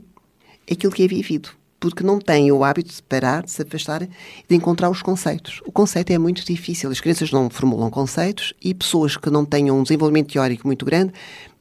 aquilo 0.69 0.93
que 0.93 1.03
é 1.03 1.07
vivido. 1.07 1.58
Porque 1.79 2.03
não 2.03 2.19
têm 2.19 2.51
o 2.51 2.63
hábito 2.63 2.93
de 2.93 3.01
parar, 3.01 3.43
de 3.43 3.51
se 3.51 3.61
afastar, 3.61 4.01
de 4.01 4.55
encontrar 4.55 4.89
os 4.89 5.01
conceitos. 5.01 5.61
O 5.65 5.71
conceito 5.71 6.11
é 6.11 6.17
muito 6.17 6.43
difícil. 6.45 6.89
As 6.89 6.99
crianças 6.99 7.31
não 7.31 7.49
formulam 7.49 7.89
conceitos 7.89 8.53
e 8.61 8.73
pessoas 8.73 9.15
que 9.15 9.29
não 9.29 9.45
tenham 9.45 9.79
um 9.79 9.83
desenvolvimento 9.83 10.33
teórico 10.33 10.67
muito 10.67 10.85
grande 10.85 11.13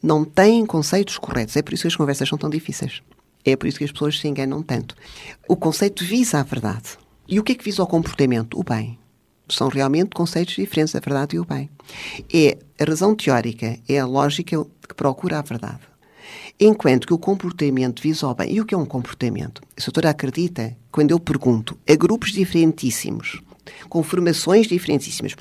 não 0.02 0.25
têm 0.25 0.66
conceitos 0.66 1.18
corretos. 1.18 1.56
É 1.56 1.62
por 1.62 1.75
isso 1.75 1.82
que 1.82 1.88
as 1.88 1.96
conversas 1.96 2.28
são 2.28 2.38
tão 2.38 2.50
difíceis. 2.50 3.02
É 3.44 3.56
por 3.56 3.66
isso 3.66 3.78
que 3.78 3.84
as 3.84 3.92
pessoas 3.92 4.18
se 4.18 4.26
enganam 4.26 4.62
tanto. 4.62 4.94
O 5.48 5.56
conceito 5.56 6.04
visa 6.04 6.40
a 6.40 6.42
verdade. 6.42 6.98
E 7.26 7.38
o 7.38 7.44
que 7.44 7.52
é 7.52 7.54
que 7.54 7.64
visa 7.64 7.82
o 7.82 7.87
comportamento? 7.87 8.58
O 8.58 8.64
bem 8.64 8.98
são 9.48 9.68
realmente 9.68 10.10
conceitos 10.10 10.54
diferentes, 10.54 10.94
a 10.94 11.00
verdade 11.00 11.37
e 11.37 11.40
o 11.40 11.44
bem. 11.44 11.70
É 12.32 12.58
a 12.78 12.84
razão 12.84 13.14
teórica, 13.14 13.78
é 13.88 13.98
a 13.98 14.06
lógica 14.06 14.64
que 14.87 14.94
procura 14.94 15.38
a 15.38 15.42
verdade. 15.42 15.80
Enquanto 16.58 17.06
que 17.06 17.14
o 17.14 17.18
comportamento 17.18 18.02
visa 18.02 18.26
o 18.26 18.35
bem. 18.35 18.54
E 18.54 18.61
o 18.61 18.64
que 18.64 18.75
é 18.75 18.78
um 18.78 18.87
comportamento? 18.87 19.62
A 19.76 19.85
doutora 19.85 20.11
acredita, 20.11 20.76
quando 20.90 21.11
eu 21.11 21.20
pergunto 21.20 21.78
a 21.88 21.94
grupos 21.94 22.32
diferentíssimos, 22.32 23.40
com 23.88 24.02
formações 24.02 24.66
diferentíssimas, 24.66 25.35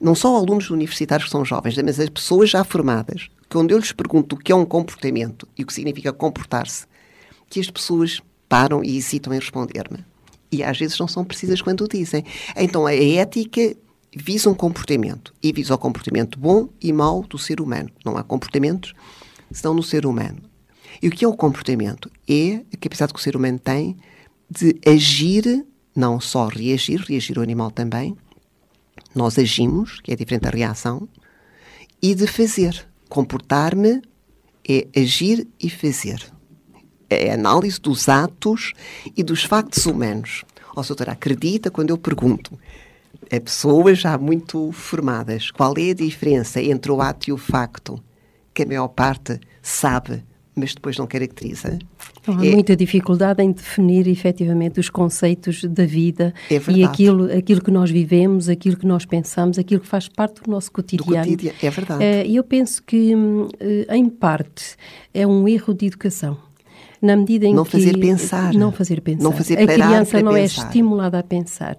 não 0.00 0.14
só 0.14 0.36
alunos 0.36 0.70
universitários 0.70 1.26
que 1.26 1.32
são 1.32 1.44
jovens, 1.44 1.76
mas 1.78 1.98
as 2.00 2.08
pessoas 2.08 2.50
já 2.50 2.64
formadas, 2.64 3.28
quando 3.48 3.70
eu 3.70 3.78
lhes 3.78 3.92
pergunto 3.92 4.36
o 4.36 4.38
que 4.38 4.52
é 4.52 4.54
um 4.54 4.66
comportamento 4.66 5.48
e 5.56 5.62
o 5.62 5.66
que 5.66 5.72
significa 5.72 6.12
comportar-se, 6.12 6.86
que 7.48 7.60
as 7.60 7.70
pessoas 7.70 8.20
param 8.48 8.82
e 8.84 8.96
hesitam 8.96 9.32
em 9.32 9.38
responder-me 9.38 10.04
e 10.54 10.62
às 10.62 10.78
vezes 10.78 10.98
não 10.98 11.08
são 11.08 11.24
precisas 11.24 11.60
quando 11.60 11.82
o 11.82 11.88
dizem. 11.88 12.24
Então 12.56 12.86
a 12.86 12.94
ética 12.94 13.76
visa 14.16 14.48
um 14.48 14.54
comportamento 14.54 15.34
e 15.42 15.52
visa 15.52 15.74
o 15.74 15.78
comportamento 15.78 16.38
bom 16.38 16.68
e 16.80 16.92
mau 16.92 17.22
do 17.22 17.38
ser 17.38 17.60
humano. 17.60 17.90
Não 18.04 18.16
há 18.16 18.22
comportamentos 18.22 18.94
senão 19.50 19.74
no 19.74 19.82
ser 19.82 20.06
humano. 20.06 20.42
E 21.02 21.08
o 21.08 21.10
que 21.10 21.24
é 21.24 21.28
o 21.28 21.36
comportamento? 21.36 22.10
É 22.28 22.62
a 22.72 22.76
capacidade 22.78 23.12
que 23.12 23.18
o 23.18 23.22
ser 23.22 23.36
humano 23.36 23.58
tem 23.58 23.96
de 24.48 24.78
agir, 24.86 25.64
não 25.94 26.20
só 26.20 26.46
reagir, 26.46 27.00
reagir 27.00 27.38
o 27.38 27.42
animal 27.42 27.70
também. 27.70 28.16
Nós 29.14 29.38
agimos, 29.38 30.00
que 30.00 30.12
é 30.12 30.16
diferente 30.16 30.42
da 30.42 30.50
reação, 30.50 31.08
e 32.00 32.14
de 32.14 32.26
fazer. 32.26 32.86
Comportar-me 33.08 34.02
é 34.68 34.86
agir 34.96 35.46
e 35.60 35.68
fazer 35.68 36.34
é 37.14 37.30
a 37.30 37.34
análise 37.34 37.80
dos 37.80 38.08
atos 38.08 38.72
e 39.16 39.22
dos 39.22 39.44
factos 39.44 39.86
humanos. 39.86 40.44
Ó, 40.74 40.80
oh, 40.80 40.84
doutora, 40.84 41.12
acredita 41.12 41.70
quando 41.70 41.90
eu 41.90 41.98
pergunto 41.98 42.58
a 43.30 43.40
pessoas 43.40 43.98
já 43.98 44.18
muito 44.18 44.72
formadas 44.72 45.50
qual 45.50 45.74
é 45.78 45.90
a 45.90 45.94
diferença 45.94 46.60
entre 46.60 46.90
o 46.90 47.00
ato 47.00 47.30
e 47.30 47.32
o 47.32 47.38
facto, 47.38 48.02
que 48.54 48.62
a 48.62 48.66
maior 48.66 48.88
parte 48.88 49.40
sabe, 49.60 50.22
mas 50.54 50.74
depois 50.74 50.96
não 50.96 51.06
caracteriza? 51.06 51.78
Não, 52.26 52.38
há 52.38 52.46
é, 52.46 52.52
muita 52.52 52.76
dificuldade 52.76 53.42
em 53.42 53.50
definir 53.50 54.06
efetivamente 54.06 54.78
os 54.78 54.88
conceitos 54.88 55.64
da 55.64 55.84
vida 55.84 56.32
é 56.48 56.60
e 56.70 56.84
aquilo, 56.84 57.30
aquilo 57.36 57.60
que 57.60 57.70
nós 57.70 57.90
vivemos, 57.90 58.48
aquilo 58.48 58.76
que 58.76 58.86
nós 58.86 59.04
pensamos, 59.04 59.58
aquilo 59.58 59.80
que 59.80 59.88
faz 59.88 60.08
parte 60.08 60.42
do 60.42 60.50
nosso 60.50 60.70
cotidiano. 60.70 61.24
Do 61.24 61.30
cotidiano, 61.30 61.58
é 61.60 61.70
verdade. 61.70 62.04
Eh, 62.04 62.26
e 62.28 62.36
eu 62.36 62.44
penso 62.44 62.82
que, 62.82 63.12
eh, 63.60 63.96
em 63.96 64.08
parte, 64.08 64.76
é 65.12 65.26
um 65.26 65.48
erro 65.48 65.74
de 65.74 65.86
educação 65.86 66.38
na 67.02 67.16
medida 67.16 67.46
em 67.46 67.54
não 67.54 67.64
que... 67.64 67.72
Fazer 67.72 67.98
pensar. 67.98 68.54
Não 68.54 68.72
fazer 68.72 69.00
pensar. 69.00 69.22
Não 69.22 69.32
fazer 69.32 69.58
A 69.58 69.66
criança 69.66 70.22
não 70.22 70.34
é 70.34 70.42
pensar. 70.42 70.62
é 70.62 70.64
estimulada 70.66 71.18
a 71.18 71.22
pensar. 71.22 71.76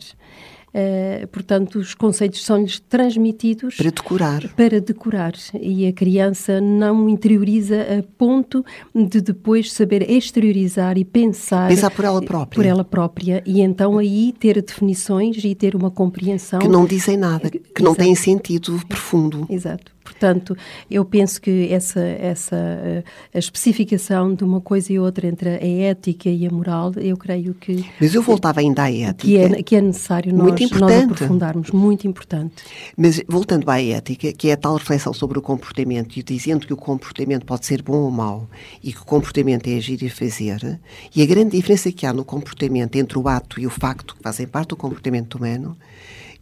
Uh, 0.76 1.26
portanto, 1.28 1.80
os 1.80 1.94
conceitos 1.94 2.44
são-lhes 2.44 2.82
transmitidos 2.82 3.78
para 3.78 3.90
decorar. 3.90 4.54
Para 4.58 4.82
decorar. 4.82 5.32
E 5.62 5.88
a 5.88 5.94
criança 5.94 6.60
não 6.60 7.08
interioriza 7.08 7.82
a 7.82 8.04
ponto 8.18 8.66
de 8.94 9.22
depois 9.22 9.72
saber 9.72 10.10
exteriorizar 10.12 10.98
e 10.98 11.06
pensar. 11.06 11.70
Pensar 11.70 11.90
por 11.92 12.04
ela 12.04 12.22
própria. 12.22 12.62
Por 12.62 12.66
ela 12.66 12.84
própria. 12.84 13.42
E 13.46 13.62
então 13.62 13.98
aí 13.98 14.34
ter 14.38 14.62
definições 14.62 15.42
e 15.46 15.56
ter 15.56 15.78
uma 15.78 15.90
compreensão. 15.90 16.60
Que 16.60 16.68
não 16.68 16.86
dizem 16.86 17.16
nada, 17.16 17.50
que 17.50 17.58
Exato. 17.58 17.84
não 17.84 17.96
têm 17.96 18.14
sentido 18.14 18.78
profundo. 18.90 19.48
Exato. 19.50 19.95
Portanto, 20.06 20.56
eu 20.90 21.04
penso 21.04 21.42
que 21.42 21.74
essa, 21.74 22.00
essa 22.00 22.56
eh, 22.56 23.04
a 23.34 23.40
especificação 23.40 24.36
de 24.36 24.44
uma 24.44 24.62
coisa 24.62 24.94
e 24.94 25.00
outra 25.00 25.26
entre 25.26 25.50
a 25.50 25.68
ética 25.90 26.30
e 26.30 26.46
a 26.46 26.52
moral, 26.52 26.94
eu 26.98 27.18
creio 27.18 27.56
que. 27.56 27.84
Mas 28.00 28.14
eu 28.14 28.22
voltava 28.22 28.60
ainda 28.60 28.84
à 28.84 28.92
ética. 28.92 29.16
Que 29.16 29.38
é, 29.38 29.64
que 29.64 29.76
é 29.76 29.82
necessário 29.82 30.32
nós, 30.32 30.72
nós 30.72 31.04
aprofundarmos, 31.04 31.72
muito 31.72 32.08
importante. 32.08 32.64
Mas 32.96 33.20
voltando 33.28 33.68
à 33.68 33.82
ética, 33.82 34.32
que 34.32 34.50
é 34.50 34.54
a 34.54 34.58
tal 34.58 34.76
reflexão 34.76 35.12
sobre 35.12 35.40
o 35.40 35.42
comportamento 35.42 36.16
e 36.16 36.22
dizendo 36.22 36.68
que 36.68 36.74
o 36.74 36.78
comportamento 36.78 37.44
pode 37.44 37.66
ser 37.66 37.82
bom 37.82 37.98
ou 37.98 38.12
mau 38.12 38.48
e 38.84 38.94
que 38.94 39.02
o 39.02 39.06
comportamento 39.06 39.68
é 39.68 39.76
agir 39.76 40.04
e 40.04 40.10
fazer, 40.10 40.80
e 41.16 41.24
a 41.24 41.26
grande 41.26 41.58
diferença 41.58 41.92
que 41.92 42.06
há 42.06 42.14
no 42.14 42.24
comportamento 42.24 42.96
entre 42.96 43.18
o 43.18 43.28
ato 43.28 43.60
e 43.60 43.66
o 43.66 43.72
facto, 43.72 44.16
que 44.16 44.22
fazem 44.22 44.46
parte 44.46 44.70
do 44.70 44.76
comportamento 44.76 45.36
humano, 45.36 45.76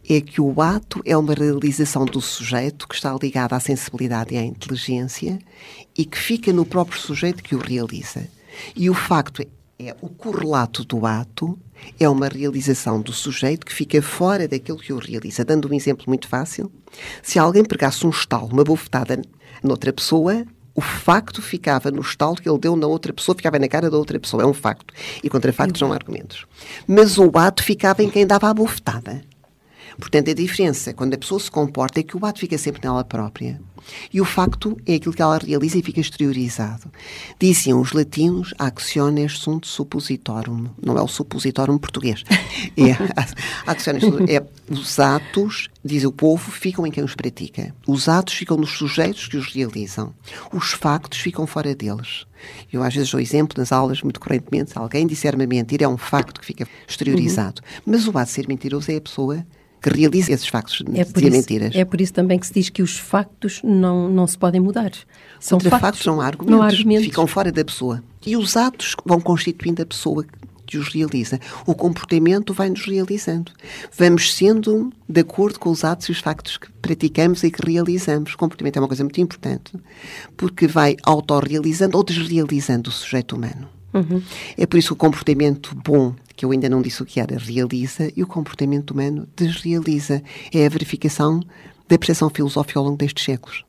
é 0.08 0.20
que 0.20 0.40
o 0.40 0.60
ato 0.60 1.00
é 1.04 1.16
uma 1.16 1.34
realização 1.34 2.04
do 2.04 2.20
sujeito 2.20 2.86
que 2.86 2.94
está 2.94 3.16
ligada 3.20 3.56
à 3.56 3.60
sensibilidade 3.60 4.34
e 4.34 4.38
à 4.38 4.42
inteligência 4.42 5.38
e 5.96 6.04
que 6.04 6.18
fica 6.18 6.52
no 6.52 6.66
próprio 6.66 7.00
sujeito 7.00 7.42
que 7.42 7.54
o 7.54 7.58
realiza. 7.58 8.28
E 8.76 8.90
o 8.90 8.94
facto 8.94 9.42
é 9.42 9.96
o 10.00 10.08
correlato 10.08 10.84
do 10.84 11.04
ato 11.04 11.58
é 11.98 12.08
uma 12.08 12.28
realização 12.28 13.00
do 13.00 13.12
sujeito 13.12 13.66
que 13.66 13.72
fica 13.72 14.00
fora 14.00 14.46
daquilo 14.46 14.78
que 14.78 14.92
o 14.92 14.98
realiza. 14.98 15.44
Dando 15.44 15.68
um 15.68 15.74
exemplo 15.74 16.04
muito 16.06 16.28
fácil, 16.28 16.70
se 17.22 17.38
alguém 17.38 17.64
pegasse 17.64 18.06
um 18.06 18.10
estalo, 18.10 18.46
uma 18.46 18.64
bofetada 18.64 19.20
noutra 19.62 19.92
pessoa, 19.92 20.44
o 20.74 20.80
facto 20.80 21.40
ficava 21.40 21.90
no 21.90 22.00
estalo 22.00 22.36
que 22.36 22.48
ele 22.48 22.58
deu 22.58 22.76
na 22.76 22.86
outra 22.86 23.12
pessoa, 23.12 23.36
ficava 23.36 23.58
na 23.58 23.68
cara 23.68 23.90
da 23.90 23.96
outra 23.96 24.18
pessoa. 24.18 24.42
É 24.42 24.46
um 24.46 24.54
facto. 24.54 24.92
E 25.22 25.30
contra 25.30 25.52
factos 25.52 25.80
não 25.80 25.92
há 25.92 25.94
argumentos. 25.94 26.46
Mas 26.86 27.16
o 27.16 27.30
ato 27.34 27.62
ficava 27.62 28.02
em 28.02 28.10
quem 28.10 28.26
dava 28.26 28.50
a 28.50 28.54
bofetada. 28.54 29.22
Portanto, 29.98 30.30
a 30.30 30.34
diferença, 30.34 30.92
quando 30.92 31.14
a 31.14 31.18
pessoa 31.18 31.40
se 31.40 31.50
comporta, 31.50 32.00
é 32.00 32.02
que 32.02 32.16
o 32.16 32.24
ato 32.24 32.40
fica 32.40 32.58
sempre 32.58 32.80
nela 32.82 33.04
própria. 33.04 33.60
E 34.12 34.20
o 34.20 34.24
facto 34.24 34.76
é 34.86 34.94
aquilo 34.94 35.14
que 35.14 35.22
ela 35.22 35.38
realiza 35.38 35.78
e 35.78 35.82
fica 35.82 36.00
exteriorizado. 36.00 36.90
Diziam 37.38 37.80
os 37.80 37.92
latinos, 37.92 38.54
actiones 38.58 39.38
sunt 39.38 39.66
suppositorum. 39.66 40.66
Não 40.82 40.96
é 40.96 41.02
o 41.02 41.08
suppositorum 41.08 41.78
português. 41.78 42.24
É, 42.76 42.96
actiones, 43.66 44.02
é, 44.28 44.42
os 44.70 44.98
atos, 44.98 45.68
diz 45.84 46.04
o 46.04 46.10
povo, 46.10 46.50
ficam 46.50 46.86
em 46.86 46.90
quem 46.90 47.04
os 47.04 47.14
pratica. 47.14 47.74
Os 47.86 48.08
atos 48.08 48.34
ficam 48.34 48.56
nos 48.56 48.70
sujeitos 48.70 49.28
que 49.28 49.36
os 49.36 49.52
realizam. 49.52 50.14
Os 50.52 50.72
factos 50.72 51.18
ficam 51.18 51.46
fora 51.46 51.74
deles. 51.74 52.26
Eu 52.72 52.82
às 52.82 52.94
vezes 52.94 53.10
dou 53.10 53.20
exemplo 53.20 53.58
nas 53.58 53.70
aulas, 53.70 54.02
muito 54.02 54.18
correntemente, 54.18 54.70
se 54.70 54.78
alguém 54.78 55.06
disser 55.06 55.34
uma 55.34 55.46
mentira, 55.46 55.84
é 55.84 55.88
um 55.88 55.96
facto 55.96 56.40
que 56.40 56.46
fica 56.46 56.66
exteriorizado. 56.88 57.60
Uhum. 57.62 57.92
Mas 57.92 58.06
o 58.06 58.16
ato 58.16 58.26
de 58.26 58.30
ser 58.30 58.48
mentiroso 58.48 58.90
é 58.90 58.96
a 58.96 59.00
pessoa 59.00 59.44
que 59.84 59.90
realiza 59.90 60.32
esses 60.32 60.46
factos 60.46 60.82
é 60.94 61.04
de 61.04 61.30
mentiras. 61.30 61.74
É 61.74 61.84
por 61.84 62.00
isso 62.00 62.14
também 62.14 62.38
que 62.38 62.46
se 62.46 62.54
diz 62.54 62.70
que 62.70 62.82
os 62.82 62.96
factos 62.96 63.60
não, 63.62 64.08
não 64.08 64.26
se 64.26 64.38
podem 64.38 64.58
mudar. 64.58 64.90
São 65.38 65.58
Contra 65.58 65.72
factos, 65.72 65.88
factos 65.88 66.06
não 66.06 66.22
há 66.22 66.26
argumentos, 66.26 66.50
não 66.50 66.62
há 66.62 66.66
argumentos. 66.66 67.04
Ficam 67.04 67.26
fora 67.26 67.52
da 67.52 67.62
pessoa. 67.62 68.02
E 68.24 68.34
os 68.34 68.56
atos 68.56 68.96
vão 69.04 69.20
constituindo 69.20 69.82
a 69.82 69.86
pessoa 69.86 70.24
que 70.64 70.78
os 70.78 70.88
realiza. 70.88 71.38
O 71.66 71.74
comportamento 71.74 72.54
vai-nos 72.54 72.86
realizando. 72.86 73.52
Vamos 73.94 74.34
sendo 74.34 74.90
de 75.06 75.20
acordo 75.20 75.60
com 75.60 75.68
os 75.68 75.84
atos 75.84 76.08
e 76.08 76.12
os 76.12 76.20
factos 76.20 76.56
que 76.56 76.72
praticamos 76.80 77.44
e 77.44 77.50
que 77.50 77.70
realizamos. 77.70 78.32
O 78.32 78.38
comportamento 78.38 78.78
é 78.78 78.80
uma 78.80 78.88
coisa 78.88 79.04
muito 79.04 79.20
importante, 79.20 79.72
porque 80.34 80.66
vai 80.66 80.96
autorrealizando 81.02 81.98
ou 81.98 82.02
desrealizando 82.02 82.88
o 82.88 82.92
sujeito 82.92 83.36
humano. 83.36 83.68
Uhum. 83.92 84.22
É 84.56 84.64
por 84.64 84.78
isso 84.78 84.88
que 84.88 84.94
o 84.94 84.96
comportamento 84.96 85.76
bom 85.76 86.14
que 86.36 86.44
eu 86.44 86.50
ainda 86.50 86.68
não 86.68 86.82
disse 86.82 87.02
o 87.02 87.06
que 87.06 87.20
era, 87.20 87.38
realiza 87.38 88.10
e 88.16 88.22
o 88.22 88.26
comportamento 88.26 88.90
humano 88.90 89.28
desrealiza. 89.36 90.22
É 90.52 90.66
a 90.66 90.68
verificação 90.68 91.40
da 91.88 91.98
percepção 91.98 92.30
filosófica 92.30 92.78
ao 92.78 92.84
longo 92.84 92.96
destes 92.96 93.24
séculos. 93.24 93.64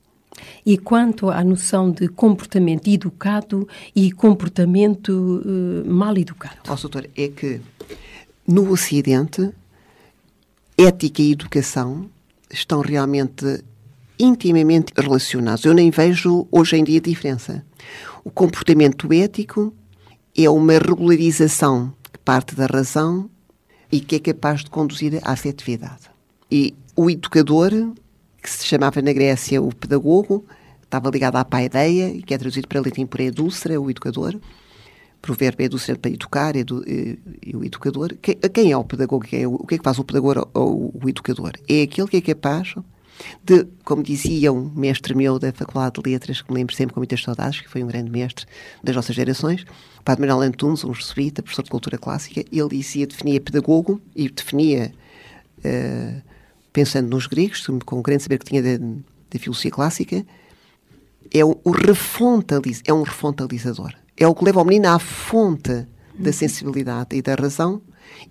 E 0.65 0.77
quanto 0.77 1.29
à 1.29 1.43
noção 1.43 1.91
de 1.91 2.07
comportamento 2.07 2.87
educado 2.87 3.67
e 3.95 4.11
comportamento 4.11 5.09
uh, 5.45 5.89
mal 5.89 6.17
educado? 6.17 6.57
Ó, 6.67 6.75
doutor, 6.75 7.09
é 7.15 7.27
que 7.27 7.61
no 8.47 8.71
Ocidente, 8.71 9.51
ética 10.77 11.21
e 11.21 11.31
educação 11.31 12.09
estão 12.49 12.81
realmente 12.81 13.63
intimamente 14.19 14.93
relacionados. 14.95 15.65
Eu 15.65 15.73
nem 15.73 15.91
vejo 15.91 16.47
hoje 16.51 16.77
em 16.77 16.83
dia 16.83 17.01
diferença. 17.01 17.65
O 18.23 18.31
comportamento 18.31 19.11
ético 19.11 19.73
é 20.35 20.49
uma 20.49 20.73
regularização 20.73 21.93
parte 22.25 22.55
da 22.55 22.65
razão 22.65 23.29
e 23.91 24.01
que 24.01 24.15
é 24.15 24.19
capaz 24.19 24.63
de 24.63 24.69
conduzir 24.69 25.21
à 25.23 25.31
afetividade. 25.31 26.09
E 26.51 26.75
o 26.95 27.09
educador, 27.09 27.71
que 28.41 28.49
se 28.49 28.65
chamava 28.65 29.01
na 29.01 29.13
Grécia 29.13 29.61
o 29.61 29.73
pedagogo, 29.73 30.43
estava 30.83 31.09
ligado 31.09 31.35
à 31.35 31.45
paideia, 31.45 32.19
que 32.21 32.33
é 32.33 32.37
traduzido 32.37 32.67
para 32.67 32.81
latim 32.81 33.05
por 33.05 33.19
edúcera, 33.19 33.79
o 33.79 33.89
educador. 33.89 34.39
Provérbio 35.21 35.63
é 35.63 35.65
edúcera 35.65 35.97
para 35.97 36.11
educar, 36.11 36.55
edu, 36.55 36.83
e, 36.87 37.19
e, 37.45 37.55
o 37.55 37.63
educador. 37.63 38.15
Que, 38.21 38.35
quem 38.35 38.71
é 38.71 38.77
o 38.77 38.83
pedagogo? 38.83 39.25
Quem 39.25 39.43
é 39.43 39.47
o 39.47 39.57
que 39.59 39.75
é 39.75 39.77
que 39.77 39.83
faz 39.83 39.97
o 39.97 40.03
pedagogo 40.03 40.47
ou 40.53 40.93
o 40.93 41.09
educador? 41.09 41.53
É 41.67 41.83
aquele 41.83 42.07
que 42.07 42.17
é 42.17 42.21
capaz 42.21 42.75
de, 43.43 43.65
como 43.83 44.03
dizia 44.03 44.51
um 44.51 44.69
mestre 44.75 45.15
meu 45.15 45.39
da 45.39 45.51
Faculdade 45.51 46.01
de 46.01 46.09
Letras, 46.09 46.41
que 46.41 46.51
me 46.51 46.59
lembro 46.59 46.75
sempre 46.75 46.93
com 46.93 46.99
muitas 46.99 47.21
saudades, 47.21 47.61
que 47.61 47.69
foi 47.69 47.83
um 47.83 47.87
grande 47.87 48.09
mestre 48.09 48.45
das 48.83 48.95
nossas 48.95 49.15
gerações, 49.15 49.65
Padre 50.03 50.27
Manuel 50.27 50.47
Antunes, 50.47 50.83
um 50.83 50.93
jesuíta, 50.93 51.41
professor 51.41 51.63
de 51.63 51.71
cultura 51.71 51.97
clássica, 51.97 52.45
ele 52.51 52.69
dizia, 52.69 53.07
definia 53.07 53.41
pedagogo 53.41 53.99
e 54.15 54.29
definia, 54.29 54.93
uh, 55.59 56.21
pensando 56.71 57.09
nos 57.09 57.25
gregos, 57.25 57.65
com 57.85 57.99
o 57.99 58.01
grande 58.03 58.23
saber 58.23 58.37
que 58.37 58.45
tinha 58.45 58.61
da 58.61 59.39
filosofia 59.39 59.71
clássica, 59.71 60.25
é, 61.33 61.43
o, 61.43 61.59
o 61.63 61.71
refontaliz, 61.71 62.81
é 62.85 62.93
um 62.93 63.01
refontalizador. 63.01 63.93
É 64.15 64.27
o 64.27 64.35
que 64.35 64.45
leva 64.45 64.61
o 64.61 64.65
menino 64.65 64.89
à 64.89 64.99
fonte 64.99 65.87
da 66.17 66.31
sensibilidade 66.31 67.15
e 67.15 67.21
da 67.21 67.33
razão, 67.35 67.81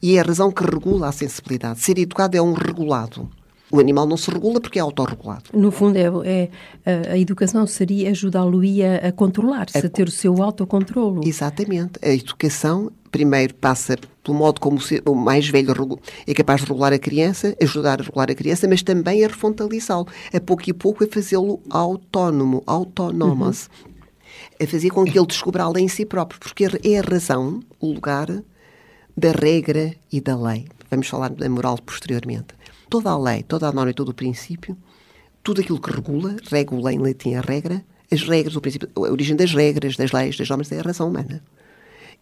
e 0.00 0.16
é 0.16 0.20
a 0.20 0.22
razão 0.22 0.50
que 0.50 0.62
regula 0.62 1.08
a 1.08 1.12
sensibilidade. 1.12 1.80
Ser 1.80 1.98
educado 1.98 2.36
é 2.36 2.40
um 2.40 2.52
regulado. 2.52 3.28
O 3.74 3.80
animal 3.80 4.06
não 4.06 4.16
se 4.16 4.30
regula 4.30 4.60
porque 4.60 4.78
é 4.78 4.82
autorregulado. 4.82 5.50
No 5.52 5.72
fundo, 5.72 5.98
é, 5.98 6.48
é 6.84 7.10
a, 7.10 7.18
educação 7.18 7.66
seria 7.66 8.08
ajudá-lo-ia 8.10 8.98
a 8.98 9.10
controlar-se, 9.10 9.76
a, 9.76 9.80
a 9.80 9.88
ter 9.88 10.06
o 10.06 10.12
seu 10.12 10.40
autocontrolo. 10.40 11.26
Exatamente. 11.26 11.98
A 12.00 12.10
educação, 12.10 12.92
primeiro, 13.10 13.52
passa 13.56 13.96
pelo 14.22 14.38
modo 14.38 14.60
como 14.60 14.78
o 15.06 15.14
mais 15.16 15.48
velho 15.48 15.98
é 16.24 16.32
capaz 16.32 16.60
de 16.60 16.68
regular 16.68 16.92
a 16.92 17.00
criança, 17.00 17.56
ajudar 17.60 18.00
a 18.00 18.04
regular 18.04 18.30
a 18.30 18.34
criança, 18.36 18.68
mas 18.68 18.80
também 18.80 19.24
a 19.24 19.26
refrontalizá-lo, 19.26 20.06
a 20.32 20.38
pouco 20.38 20.70
e 20.70 20.72
pouco 20.72 21.02
a 21.02 21.08
fazê-lo 21.08 21.60
autónomo, 21.68 22.62
autónomos. 22.68 23.68
Uhum. 23.84 23.92
A 24.62 24.66
fazer 24.68 24.90
com 24.90 25.04
que 25.04 25.18
ele 25.18 25.26
descubra 25.26 25.64
a 25.64 25.68
lei 25.68 25.82
em 25.82 25.88
si 25.88 26.06
próprio, 26.06 26.38
porque 26.38 26.64
é 26.64 26.98
a 27.00 27.02
razão, 27.02 27.58
o 27.80 27.92
lugar 27.92 28.28
da 29.16 29.32
regra 29.32 29.96
e 30.12 30.20
da 30.20 30.36
lei. 30.36 30.68
Vamos 30.88 31.08
falar 31.08 31.30
da 31.30 31.48
moral 31.48 31.76
posteriormente 31.84 32.54
toda 32.88 33.10
a 33.10 33.18
lei, 33.18 33.42
toda 33.42 33.68
a 33.68 33.72
norma 33.72 33.90
e 33.90 33.94
todo 33.94 34.10
o 34.10 34.14
princípio, 34.14 34.76
tudo 35.42 35.60
aquilo 35.60 35.80
que 35.80 35.90
regula, 35.90 36.36
regula 36.50 36.92
em 36.92 36.98
latim 36.98 37.34
a 37.34 37.40
regra, 37.40 37.84
as 38.10 38.22
regras, 38.22 38.56
o 38.56 38.60
princípio, 38.60 38.88
a 38.94 39.00
origem 39.00 39.36
das 39.36 39.52
regras, 39.52 39.96
das 39.96 40.12
leis, 40.12 40.36
das 40.36 40.48
normas 40.48 40.70
é 40.72 40.78
a 40.78 40.82
razão 40.82 41.08
humana. 41.08 41.42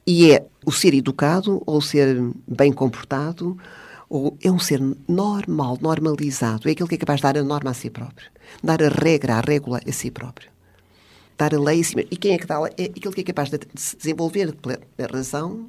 E 0.06 0.32
é 0.32 0.44
o 0.64 0.72
ser 0.72 0.94
educado, 0.94 1.62
ou 1.64 1.78
o 1.78 1.82
ser 1.82 2.20
bem 2.46 2.72
comportado, 2.72 3.56
ou 4.08 4.36
é 4.42 4.50
um 4.50 4.58
ser 4.58 4.80
normal, 5.08 5.78
normalizado. 5.80 6.68
É 6.68 6.72
aquele 6.72 6.88
que 6.88 6.96
é 6.96 6.98
capaz 6.98 7.20
de 7.20 7.22
dar 7.22 7.38
a 7.38 7.42
norma 7.42 7.70
a 7.70 7.74
si 7.74 7.88
próprio, 7.88 8.28
dar 8.62 8.82
a 8.82 8.88
regra, 8.88 9.36
a 9.36 9.40
régula 9.40 9.80
a 9.86 9.92
si 9.92 10.10
próprio. 10.10 10.50
Dar 11.38 11.54
a 11.54 11.60
lei 11.60 11.80
a 11.80 11.84
si 11.84 11.96
mesmo. 11.96 12.10
E 12.12 12.16
quem 12.16 12.34
é 12.34 12.38
que 12.38 12.46
dá 12.46 12.56
a 12.56 12.62
lei? 12.62 12.72
É 12.76 12.84
aquele 12.84 13.14
que 13.14 13.20
é 13.20 13.24
capaz 13.24 13.50
de 13.50 13.58
se 13.74 13.96
desenvolver 13.96 14.54
pela 14.54 14.78
razão 15.10 15.66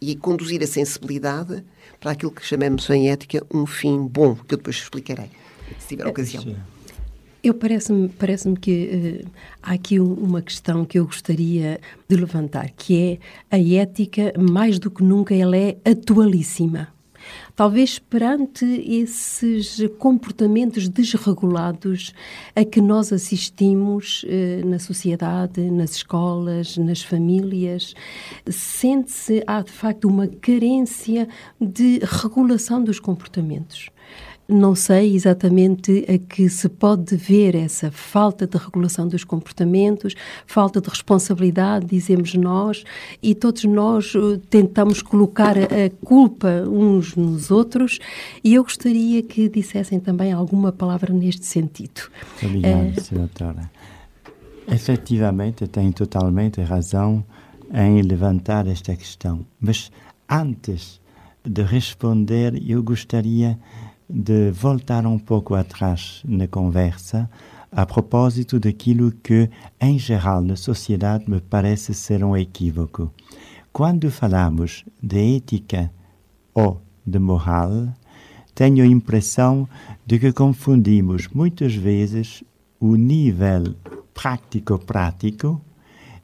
e 0.00 0.16
conduzir 0.16 0.62
a 0.62 0.66
sensibilidade 0.66 1.64
para 2.04 2.12
aquilo 2.12 2.30
que 2.30 2.44
chamamos 2.44 2.90
em 2.90 3.08
ética 3.08 3.42
um 3.50 3.64
fim 3.64 4.06
bom, 4.06 4.34
que 4.34 4.52
eu 4.52 4.58
depois 4.58 4.76
explicarei, 4.76 5.30
se 5.78 5.88
tiver 5.88 6.06
ocasião. 6.06 6.44
Eu 7.42 7.54
parece-me 7.54 8.10
parece 8.10 8.52
que 8.56 9.22
uh, 9.24 9.30
há 9.62 9.72
aqui 9.72 9.98
uma 9.98 10.42
questão 10.42 10.84
que 10.84 10.98
eu 10.98 11.06
gostaria 11.06 11.80
de 12.06 12.16
levantar, 12.16 12.68
que 12.76 13.18
é 13.50 13.56
a 13.56 13.58
ética, 13.58 14.34
mais 14.38 14.78
do 14.78 14.90
que 14.90 15.02
nunca, 15.02 15.34
ela 15.34 15.56
é 15.56 15.78
atualíssima. 15.82 16.93
Talvez 17.56 18.00
perante 18.00 18.64
esses 18.64 19.80
comportamentos 19.98 20.88
desregulados 20.88 22.12
a 22.56 22.64
que 22.64 22.80
nós 22.80 23.12
assistimos 23.12 24.24
eh, 24.26 24.60
na 24.64 24.80
sociedade, 24.80 25.70
nas 25.70 25.92
escolas, 25.92 26.76
nas 26.76 27.00
famílias, 27.02 27.94
sente-se, 28.48 29.44
há 29.46 29.62
de 29.62 29.70
facto 29.70 30.08
uma 30.08 30.26
carência 30.26 31.28
de 31.60 32.00
regulação 32.02 32.82
dos 32.82 32.98
comportamentos. 32.98 33.88
Não 34.46 34.74
sei 34.74 35.14
exatamente 35.14 36.04
a 36.06 36.18
que 36.18 36.50
se 36.50 36.68
pode 36.68 37.16
ver 37.16 37.54
essa 37.54 37.90
falta 37.90 38.46
de 38.46 38.58
regulação 38.58 39.08
dos 39.08 39.24
comportamentos, 39.24 40.14
falta 40.46 40.82
de 40.82 40.88
responsabilidade, 40.88 41.86
dizemos 41.86 42.34
nós, 42.34 42.84
e 43.22 43.34
todos 43.34 43.64
nós 43.64 44.14
uh, 44.14 44.36
tentamos 44.50 45.00
colocar 45.00 45.56
a 45.56 45.90
culpa 46.04 46.62
uns 46.68 47.16
nos 47.16 47.50
outros, 47.50 47.98
e 48.42 48.54
eu 48.54 48.62
gostaria 48.62 49.22
que 49.22 49.48
dissessem 49.48 49.98
também 49.98 50.32
alguma 50.32 50.70
palavra 50.70 51.12
neste 51.12 51.46
sentido. 51.46 52.02
Obrigado, 52.42 52.98
é... 52.98 53.00
senhora. 53.00 53.70
Efetivamente, 54.70 55.66
tem 55.66 55.90
totalmente 55.90 56.60
razão 56.60 57.24
em 57.72 58.02
levantar 58.02 58.66
esta 58.66 58.94
questão, 58.94 59.46
mas 59.60 59.90
antes 60.28 61.00
de 61.44 61.62
responder, 61.62 62.62
eu 62.66 62.82
gostaria 62.82 63.50
de 63.54 63.58
voltar 64.52 65.06
um 65.06 65.18
pouco 65.18 65.54
atrás 65.54 66.22
na 66.24 66.46
conversa 66.46 67.28
a 67.70 67.84
propósito 67.84 68.60
daquilo 68.60 69.10
que, 69.10 69.50
em 69.80 69.98
geral, 69.98 70.40
na 70.40 70.56
sociedade 70.56 71.28
me 71.28 71.40
parece 71.40 71.92
ser 71.92 72.22
um 72.22 72.36
equívoco. 72.36 73.12
Quando 73.72 74.10
falamos 74.10 74.84
de 75.02 75.36
ética 75.36 75.90
ou 76.54 76.80
de 77.04 77.18
moral, 77.18 77.88
tenho 78.54 78.84
a 78.84 78.86
impressão 78.86 79.68
de 80.06 80.20
que 80.20 80.32
confundimos 80.32 81.26
muitas 81.28 81.74
vezes 81.74 82.44
o 82.78 82.94
nível 82.94 83.74
prático-prático 84.14 85.60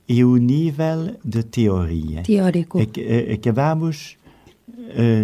e 0.09 0.25
o 0.25 0.37
nível 0.37 1.17
de 1.25 1.43
teoria. 1.43 2.23
Teórico. 2.23 2.79
Acabamos 3.35 4.17
eh, 4.17 4.20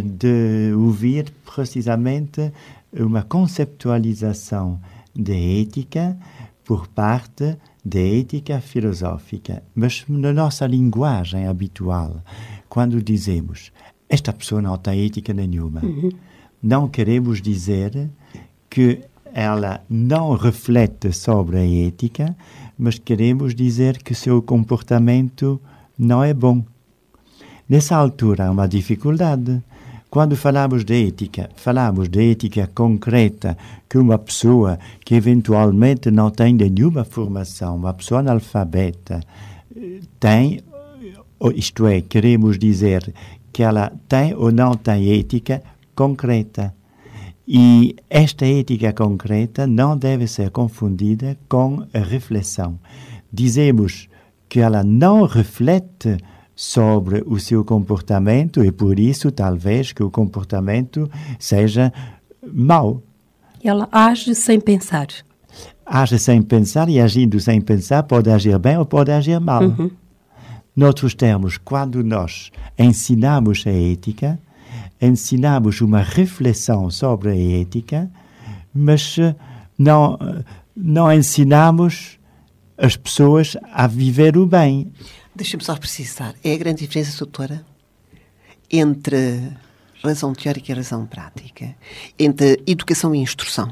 de 0.05 0.73
ouvir 0.75 1.33
precisamente 1.45 2.53
uma 2.93 3.23
conceptualização 3.23 4.81
da 5.15 5.35
ética 5.35 6.17
por 6.65 6.89
parte 6.89 7.57
da 7.85 8.01
ética 8.01 8.61
filosófica. 8.61 9.63
Mas 9.75 10.05
na 10.09 10.33
nossa 10.33 10.67
linguagem 10.67 11.47
habitual, 11.47 12.23
quando 12.69 13.03
dizemos 13.03 13.73
esta 14.09 14.33
pessoa 14.33 14.63
não 14.63 14.77
tem 14.77 15.05
ética 15.05 15.33
nenhuma, 15.33 15.85
uhum. 15.85 16.11
não 16.63 16.89
queremos 16.89 17.41
dizer 17.41 18.09
que 18.71 19.01
ela 19.33 19.85
não 19.89 20.35
reflete 20.35 21.13
sobre 21.13 21.59
a 21.59 21.87
ética, 21.87 22.37
mas 22.79 22.99
queremos 22.99 23.55
dizer 23.55 24.03
que 24.03 24.15
seu 24.15 24.41
comportamento 24.41 25.61
não 25.99 26.23
é 26.23 26.33
bom. 26.33 26.65
Nessa 27.69 27.97
altura 27.97 28.47
há 28.47 28.51
uma 28.53 28.69
dificuldade. 28.69 29.61
Quando 30.09 30.37
falamos 30.37 30.85
de 30.85 31.09
ética, 31.09 31.51
falamos 31.57 32.09
de 32.09 32.31
ética 32.31 32.71
concreta 32.73 33.59
que 33.89 33.99
uma 33.99 34.17
pessoa 34.17 34.79
que 35.05 35.17
eventualmente 35.17 36.09
não 36.13 36.31
tem 36.31 36.55
nenhuma 36.55 37.05
formação, 37.05 37.75
uma 37.75 37.93
pessoa 37.93 38.21
analfabeta, 38.21 39.21
tem, 40.21 40.61
isto 41.57 41.89
é, 41.89 42.01
queremos 42.01 42.57
dizer 42.57 43.13
que 43.53 43.65
ela 43.65 43.93
tem 44.09 44.33
ou 44.33 44.53
não 44.53 44.75
tem 44.75 45.19
ética 45.19 45.61
concreta. 45.95 46.73
E 47.49 47.97
esta 48.09 48.47
ética 48.47 48.93
concreta 48.93 49.67
não 49.67 49.97
deve 49.99 50.29
ser 50.29 50.51
confundida 50.51 51.37
com 51.49 51.85
a 51.93 51.99
reflexão. 51.99 52.79
Dizemos 53.33 54.09
que 54.49 54.61
ela 54.61 54.85
não 54.85 55.25
reflete 55.25 56.17
sobre 56.57 57.23
o 57.27 57.39
seu 57.39 57.63
comportamento 57.63 58.65
e 58.65 58.73
por 58.73 58.99
isso 58.99 59.31
talvez 59.31 59.93
que 59.93 60.03
o 60.03 60.11
comportamento 60.11 61.09
seja 61.39 61.93
mau. 62.43 63.03
Ela 63.63 63.87
age 63.93 64.35
sem 64.35 64.59
pensar. 64.59 65.09
Age 65.85 66.19
sem 66.19 66.41
pensar 66.41 66.89
e 66.89 66.99
agindo 66.99 67.39
sem 67.39 67.61
pensar 67.61 68.03
pode 68.05 68.31
agir 68.31 68.59
bem 68.59 68.79
ou 68.79 68.87
pode 68.87 69.13
agir 69.13 69.39
mal. 69.39 69.63
Uhum. 69.63 69.91
Noutros 70.75 71.15
termos, 71.15 71.59
quando 71.59 72.03
nós 72.03 72.51
ensinamos 72.79 73.65
a 73.67 73.71
ética, 73.71 74.39
ensinamos 75.01 75.81
uma 75.81 76.01
reflexão 76.01 76.91
sobre 76.91 77.31
a 77.31 77.61
ética, 77.61 78.11
mas 78.75 79.17
não, 79.79 80.19
não 80.75 81.13
ensinamos 81.13 82.19
as 82.79 82.97
pessoas 82.97 83.57
a 83.73 83.87
viver 83.87 84.37
o 84.37 84.47
bem. 84.47 84.93
Deixa-me 85.37 85.63
só 85.63 85.77
precisar. 85.77 86.35
É 86.43 86.55
a 86.55 86.57
grande 86.57 86.81
diferença, 86.81 87.19
doutora, 87.19 87.63
entre 88.71 89.53
razão 90.03 90.33
teórica 90.33 90.73
e 90.73 90.75
razão 90.75 91.05
prática, 91.05 91.77
entre 92.19 92.63
educação 92.67 93.15
e 93.15 93.19
instrução. 93.19 93.71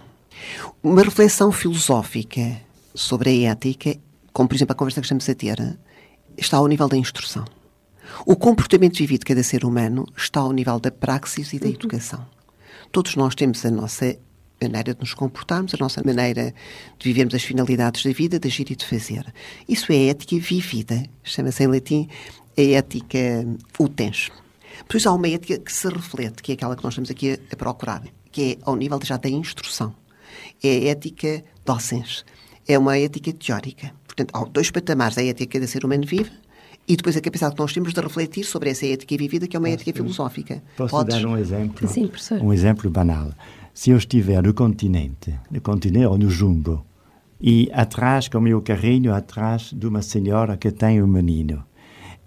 Uma 0.83 1.03
reflexão 1.03 1.51
filosófica 1.51 2.61
sobre 2.95 3.31
a 3.31 3.53
ética, 3.53 3.97
como 4.31 4.47
por 4.47 4.55
exemplo 4.57 4.73
a 4.73 4.77
conversa 4.77 5.01
que 5.01 5.07
estamos 5.07 5.27
a 5.27 5.35
ter, 5.35 5.79
está 6.37 6.59
ao 6.59 6.69
nível 6.69 6.87
da 6.87 6.99
instrução. 6.99 7.47
O 8.27 8.37
comportamento 8.37 8.99
vivido 8.99 9.21
de 9.21 9.27
cada 9.27 9.43
ser 9.43 9.65
humano 9.65 10.07
está 10.15 10.41
ao 10.41 10.53
nível 10.53 10.79
da 10.79 10.91
praxis 10.91 11.55
e 11.55 11.59
da 11.59 11.67
uhum. 11.67 11.73
educação. 11.73 12.27
Todos 12.93 13.17
nós 13.17 13.35
temos 13.35 13.65
a 13.65 13.71
nossa 13.71 14.19
maneira 14.69 14.95
de 14.95 15.01
nos 15.01 15.15
comportarmos, 15.15 15.75
a 15.75 15.77
nossa 15.79 16.03
maneira 16.05 16.55
de 16.99 17.05
vivermos 17.05 17.35
as 17.35 17.43
finalidades 17.43 18.03
da 18.03 18.11
vida, 18.13 18.39
de 18.39 18.49
agir 18.49 18.71
e 18.71 18.77
de 18.77 18.85
fazer. 18.85 19.25
Isso 19.69 19.93
é 19.93 20.07
ética 20.09 20.37
vivida. 20.37 21.03
Chama-se 21.23 21.65
em 21.65 21.67
latim 21.67 22.09
a 22.57 22.63
ética 22.63 23.47
utens. 23.79 24.31
Pois 24.89 25.07
há 25.07 25.13
uma 25.13 25.29
ética 25.29 25.59
que 25.59 25.73
se 25.73 25.89
reflete, 25.89 26.43
que 26.43 26.53
é 26.53 26.55
aquela 26.55 26.77
que 26.77 26.85
nós 26.85 26.93
estamos 26.93 27.11
aqui 27.11 27.39
a, 27.53 27.57
procurar, 27.57 28.03
que 28.31 28.43
é 28.43 28.59
ao 28.63 28.77
nível 28.77 28.99
já 29.03 29.17
da 29.17 29.29
instrução. 29.29 29.95
É 30.63 30.69
a 30.69 30.91
ética 30.91 31.45
docens. 31.65 32.25
É 32.67 32.79
uma 32.79 32.99
ética 32.99 33.33
teórica. 33.33 33.93
Portanto, 34.07 34.31
há 34.35 34.45
dois 34.45 34.71
patamares. 34.71 35.19
A 35.19 35.25
ética 35.25 35.61
da 35.61 35.67
ser 35.67 35.85
humano 35.85 36.05
vive 36.07 36.31
e 36.87 36.97
depois 36.97 37.17
a 37.17 37.21
capacidade 37.21 37.55
que 37.55 37.61
nós 37.61 37.73
temos 37.73 37.95
de 37.95 38.01
refletir 38.01 38.45
sobre 38.45 38.71
essa 38.71 38.87
ética 38.87 39.17
vivida, 39.17 39.47
que 39.47 39.57
é 39.57 39.59
uma 39.59 39.69
Posso, 39.69 39.81
ética 39.81 39.93
filosófica. 39.97 40.63
Posso 40.77 40.91
Podes? 40.91 41.17
dar 41.17 41.27
um 41.27 41.37
exemplo? 41.37 41.89
Sim, 41.89 42.07
professor. 42.07 42.43
Um 42.43 42.53
exemplo 42.53 42.91
banal. 42.91 43.33
Se 43.75 43.91
eu 43.91 43.97
estiver 43.97 44.41
no 44.41 44.55
continente, 44.55 45.35
no 45.51 45.61
continente 45.61 46.07
ou 46.07 46.17
no 46.17 46.31
jumbo, 46.31 46.87
e 47.41 47.69
atrás, 47.73 48.29
com 48.29 48.39
o 48.39 48.41
meu 48.41 48.63
carrinho, 48.63 49.13
atrás 49.13 49.75
de 49.77 49.85
uma 49.89 50.01
senhora 50.01 50.57
que 50.57 50.71
tem 50.71 51.03
um 51.03 51.09
menino, 51.09 51.65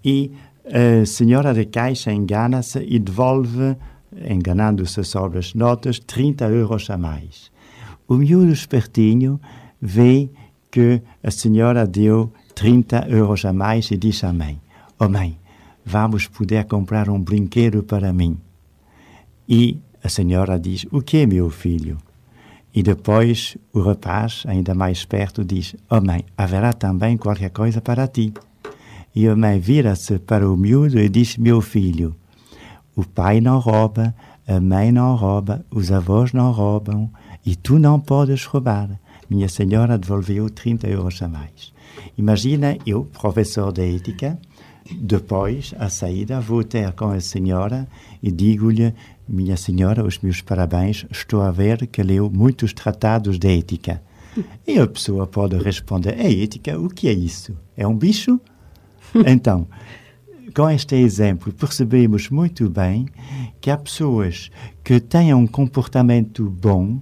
e 0.04 0.30
a 0.66 1.06
senhora 1.06 1.54
da 1.54 1.64
caixa 1.64 2.12
engana-se 2.12 2.84
e 2.86 2.98
devolve, 2.98 3.74
enganando-se 4.28 5.02
sobre 5.02 5.38
as 5.38 5.54
notas, 5.54 5.98
30 5.98 6.44
euros 6.50 6.90
a 6.90 6.98
mais. 6.98 7.50
O 8.06 8.16
miúdo 8.16 8.52
espertinho 8.52 9.40
vê 9.80 10.28
que 10.70 11.00
a 11.22 11.30
senhora 11.30 11.86
deu 11.86 12.30
30 12.54 13.08
euros 13.08 13.46
a 13.46 13.54
mais 13.54 13.90
e 13.90 13.96
diz 13.96 14.22
à 14.22 14.34
mãe: 14.34 14.60
Oh 14.98 15.08
mãe, 15.08 15.38
vamos 15.82 16.28
poder 16.28 16.66
comprar 16.66 17.08
um 17.08 17.18
brinquedo 17.18 17.82
para 17.82 18.12
mim. 18.12 18.38
E 19.48 19.80
a 20.08 20.10
senhora 20.10 20.58
diz: 20.58 20.86
O 20.90 21.02
que, 21.02 21.26
meu 21.26 21.50
filho? 21.50 21.98
E 22.74 22.82
depois 22.82 23.58
o 23.74 23.80
rapaz, 23.80 24.42
ainda 24.46 24.74
mais 24.74 25.04
perto, 25.04 25.44
diz: 25.44 25.76
Oh 25.90 26.00
mãe, 26.00 26.24
haverá 26.34 26.72
também 26.72 27.18
qualquer 27.18 27.50
coisa 27.50 27.80
para 27.82 28.08
ti. 28.08 28.32
E 29.14 29.28
a 29.28 29.36
mãe 29.36 29.60
vira-se 29.60 30.18
para 30.18 30.50
o 30.50 30.56
miúdo 30.56 30.98
e 30.98 31.10
diz: 31.10 31.36
Meu 31.36 31.60
filho, 31.60 32.16
o 32.96 33.04
pai 33.04 33.38
não 33.42 33.58
rouba, 33.58 34.14
a 34.46 34.58
mãe 34.58 34.90
não 34.90 35.14
rouba, 35.14 35.62
os 35.70 35.92
avós 35.92 36.32
não 36.32 36.52
roubam 36.52 37.10
e 37.44 37.54
tu 37.54 37.78
não 37.78 38.00
podes 38.00 38.46
roubar. 38.46 38.88
Minha 39.28 39.48
senhora 39.48 39.98
devolveu 39.98 40.48
30 40.48 40.88
euros 40.88 41.20
a 41.20 41.28
mais. 41.28 41.74
Imagina 42.16 42.78
eu, 42.86 43.04
professor 43.04 43.72
de 43.72 43.94
ética, 43.94 44.38
depois, 44.94 45.74
à 45.78 45.88
saída, 45.88 46.40
vou 46.40 46.64
ter 46.64 46.92
com 46.92 47.10
a 47.10 47.20
senhora 47.20 47.86
e 48.22 48.30
digo-lhe: 48.30 48.94
Minha 49.28 49.56
senhora, 49.56 50.04
os 50.04 50.18
meus 50.18 50.40
parabéns, 50.40 51.04
estou 51.10 51.42
a 51.42 51.50
ver 51.50 51.86
que 51.86 52.02
leu 52.02 52.30
muitos 52.30 52.72
tratados 52.72 53.38
de 53.38 53.58
ética. 53.58 54.02
E 54.66 54.78
a 54.78 54.86
pessoa 54.86 55.26
pode 55.26 55.56
responder: 55.58 56.18
É 56.18 56.42
ética? 56.42 56.78
O 56.78 56.88
que 56.88 57.08
é 57.08 57.12
isso? 57.12 57.56
É 57.76 57.86
um 57.86 57.96
bicho? 57.96 58.40
então, 59.26 59.66
com 60.54 60.68
este 60.70 60.94
exemplo, 60.96 61.52
percebemos 61.52 62.30
muito 62.30 62.68
bem 62.70 63.06
que 63.60 63.70
há 63.70 63.76
pessoas 63.76 64.50
que 64.82 65.00
têm 65.00 65.34
um 65.34 65.46
comportamento 65.46 66.48
bom 66.48 67.00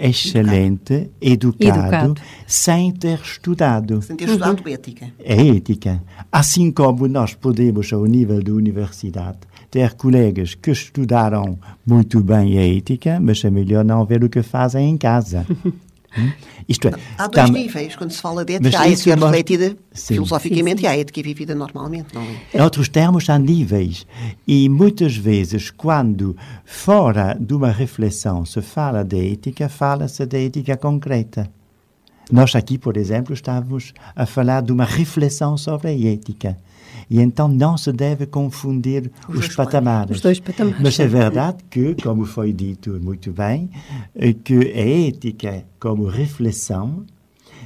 excelente, 0.00 1.10
educado, 1.20 1.80
educado, 1.80 2.14
sem 2.46 2.92
ter 2.92 3.20
estudado. 3.20 4.02
Sem 4.02 4.16
ter 4.16 4.28
estudado 4.28 4.62
uhum. 4.64 4.72
ética. 4.72 5.12
É 5.18 5.56
ética. 5.56 6.02
Assim 6.30 6.70
como 6.70 7.08
nós 7.08 7.34
podemos, 7.34 7.92
ao 7.92 8.04
nível 8.04 8.42
da 8.42 8.52
universidade, 8.52 9.38
ter 9.70 9.94
colegas 9.94 10.54
que 10.54 10.70
estudaram 10.70 11.58
muito 11.86 12.20
bem 12.20 12.58
a 12.58 12.76
ética, 12.76 13.18
mas 13.20 13.44
é 13.44 13.50
melhor 13.50 13.84
não 13.84 14.04
ver 14.04 14.24
o 14.24 14.28
que 14.28 14.42
fazem 14.42 14.90
em 14.90 14.96
casa. 14.96 15.46
Hum? 16.16 16.32
Isto 16.68 16.88
é, 16.88 16.92
há 17.16 17.26
dois 17.26 17.46
tam... 17.46 17.54
níveis 17.54 17.96
quando 17.96 18.10
se 18.10 18.20
fala 18.20 18.44
de 18.44 18.54
ética. 18.54 18.78
Há 18.78 18.82
a 18.82 18.90
ética 18.90 19.14
refletida 19.14 19.76
sim. 19.92 20.14
filosoficamente 20.14 20.76
sim, 20.76 20.78
sim. 20.78 20.84
e 20.84 20.86
há 20.86 20.90
a 20.90 20.98
ética 20.98 21.22
vivida 21.22 21.54
normalmente, 21.54 22.14
não 22.14 22.22
é? 22.22 22.36
Em 22.54 22.60
outros 22.60 22.88
termos, 22.88 23.28
há 23.28 23.38
níveis. 23.38 24.06
E 24.46 24.68
muitas 24.68 25.16
vezes, 25.16 25.70
quando 25.70 26.36
fora 26.64 27.36
de 27.38 27.54
uma 27.54 27.70
reflexão 27.70 28.44
se 28.44 28.60
fala 28.62 29.04
de 29.04 29.32
ética, 29.32 29.68
fala-se 29.68 30.24
de 30.26 30.46
ética 30.46 30.76
concreta. 30.76 31.50
Nós 32.30 32.54
aqui, 32.54 32.76
por 32.76 32.96
exemplo, 32.96 33.32
estávamos 33.32 33.94
a 34.14 34.26
falar 34.26 34.60
de 34.60 34.70
uma 34.70 34.84
reflexão 34.84 35.56
sobre 35.56 35.88
a 35.88 36.12
ética. 36.12 36.58
E 37.10 37.20
então 37.20 37.48
não 37.48 37.78
se 37.78 37.92
deve 37.92 38.26
confundir 38.26 39.10
os, 39.28 39.46
os 39.46 39.56
patamares. 39.56 40.16
Os 40.16 40.22
dois 40.22 40.40
patamares. 40.40 40.80
Mas 40.80 41.00
é 41.00 41.06
verdade 41.06 41.58
que, 41.70 41.94
como 42.02 42.24
foi 42.26 42.52
dito 42.52 42.98
muito 43.00 43.32
bem, 43.32 43.70
eh, 44.14 44.32
que 44.32 44.54
a 44.54 45.08
ética 45.08 45.64
como 45.80 46.06
reflexão 46.06 47.06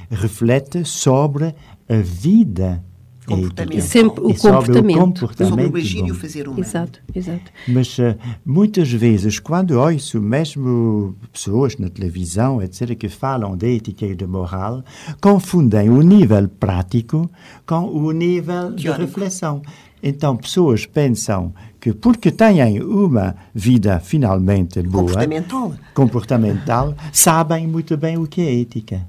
reflete 0.09 0.85
sobre 0.85 1.53
a 1.89 1.95
vida 1.97 2.83
comportamento. 3.25 3.81
Sempre 3.81 4.23
o 4.23 4.33
comportamento. 4.33 4.97
o 4.97 4.99
comportamento. 4.99 5.49
Sobre 5.49 5.65
o 5.67 5.75
agir 5.77 6.05
e 6.05 6.11
o 6.11 6.15
fazer 6.15 6.47
humano. 6.47 6.63
Exato, 6.63 6.99
exato. 7.13 7.51
Mas 7.67 7.97
uh, 7.97 8.15
muitas 8.45 8.91
vezes, 8.91 9.39
quando 9.39 9.79
ouço 9.79 10.21
mesmo 10.21 11.15
pessoas 11.31 11.77
na 11.77 11.89
televisão, 11.89 12.61
etc., 12.61 12.95
que 12.95 13.09
falam 13.09 13.55
de 13.55 13.75
ética 13.75 14.05
e 14.05 14.15
de 14.15 14.25
moral, 14.25 14.83
confundem 15.21 15.89
o 15.89 16.01
nível 16.01 16.47
prático 16.47 17.29
com 17.65 17.85
o 17.85 18.11
nível 18.11 18.73
Teórico. 18.73 18.77
de 18.77 18.91
reflexão. 18.91 19.61
Então, 20.01 20.35
pessoas 20.35 20.85
pensam 20.85 21.53
que 21.79 21.93
porque 21.93 22.29
têm 22.29 22.81
uma 22.81 23.35
vida 23.55 24.01
finalmente 24.01 24.81
boa, 24.81 25.05
comportamental, 25.05 25.73
comportamental 25.93 26.95
sabem 27.11 27.65
muito 27.67 27.95
bem 27.95 28.17
o 28.17 28.27
que 28.27 28.41
é 28.41 28.61
ética. 28.61 29.07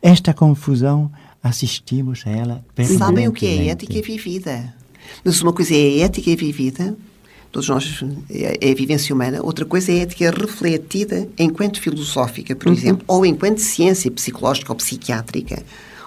Esta 0.00 0.32
confusão 0.32 1.10
assistimos 1.42 2.22
a 2.26 2.30
ela 2.30 2.64
Sabem 2.98 3.28
o 3.28 3.32
que 3.32 3.46
é 3.46 3.68
ética 3.68 4.00
vivida. 4.02 4.74
Mas 5.24 5.40
uma 5.40 5.52
coisa 5.52 5.74
é 5.74 6.00
ética 6.00 6.34
vivida, 6.36 6.96
todos 7.50 7.68
nós, 7.68 8.04
é, 8.30 8.68
é 8.68 8.72
a 8.72 8.74
vivência 8.74 9.14
humana, 9.14 9.40
outra 9.42 9.64
coisa 9.64 9.90
é 9.92 9.96
a 9.96 10.02
ética 10.02 10.30
refletida 10.30 11.28
enquanto 11.38 11.80
filosófica, 11.80 12.54
por 12.54 12.68
uhum. 12.68 12.74
exemplo, 12.74 13.04
ou 13.06 13.26
enquanto 13.26 13.58
ciência 13.58 14.10
psicológica 14.10 14.72
ou 14.72 14.76
psiquiátrica, 14.76 15.62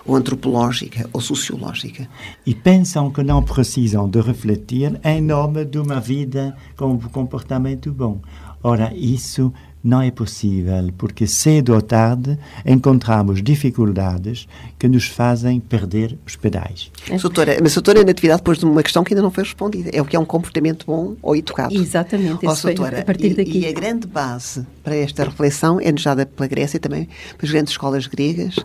ou 0.05 0.15
antropológica 0.15 1.09
ou 1.13 1.21
sociológica. 1.21 2.07
E 2.45 2.53
pensam 2.53 3.09
que 3.09 3.23
não 3.23 3.41
precisam 3.41 4.09
de 4.09 4.19
refletir 4.21 4.99
em 5.03 5.21
nome 5.21 5.65
de 5.65 5.79
uma 5.79 5.99
vida 5.99 6.55
com 6.75 6.87
um 6.93 6.99
comportamento 6.99 7.91
bom. 7.91 8.19
Ora, 8.61 8.93
isso 8.95 9.51
não 9.83 10.01
é 10.01 10.09
possível, 10.09 10.89
porque 10.97 11.27
cedo 11.27 11.73
ou 11.73 11.81
tarde 11.81 12.39
encontramos 12.65 13.43
dificuldades 13.43 14.47
que 14.79 14.87
nos 14.87 15.07
fazem 15.07 15.59
perder 15.59 16.17
os 16.25 16.37
pedais. 16.37 16.89
Doutora, 17.21 17.57
mas 17.61 17.73
a 17.73 17.81
doutora 17.81 18.05
Natividade 18.05 18.41
pôs 18.41 18.63
uma 18.63 18.81
questão 18.81 19.03
que 19.03 19.13
ainda 19.13 19.21
não 19.21 19.31
foi 19.31 19.43
respondida. 19.43 19.89
É 19.91 20.01
o 20.01 20.05
que 20.05 20.15
é 20.15 20.19
um 20.19 20.25
comportamento 20.25 20.85
bom 20.85 21.15
ou 21.21 21.35
educado. 21.35 21.75
Exatamente. 21.75 22.45
Oh, 22.45 22.53
doutora, 22.53 23.01
a 23.01 23.03
partir 23.03 23.33
daqui. 23.33 23.59
E, 23.59 23.61
e, 23.63 23.67
a 23.67 23.73
grande 23.73 24.07
base 24.07 24.65
para 24.81 24.95
esta 24.95 25.25
reflexão 25.25 25.79
é 25.81 25.91
nos 25.91 26.03
dada 26.03 26.25
pela 26.25 26.47
Grécia 26.47 26.79
também, 26.79 27.09
pelas 27.37 27.51
grandes 27.51 27.73
escolas 27.73 28.07
gregas, 28.07 28.55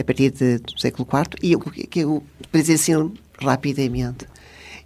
a 0.00 0.04
partir 0.04 0.30
de, 0.30 0.58
do 0.58 0.80
século 0.80 1.06
IV, 1.12 1.38
e 1.42 1.54
o 1.54 1.60
que 1.60 2.00
eu, 2.00 2.22
para 2.50 2.62
dizer 2.62 2.74
assim 2.74 3.12
rapidamente, 3.38 4.26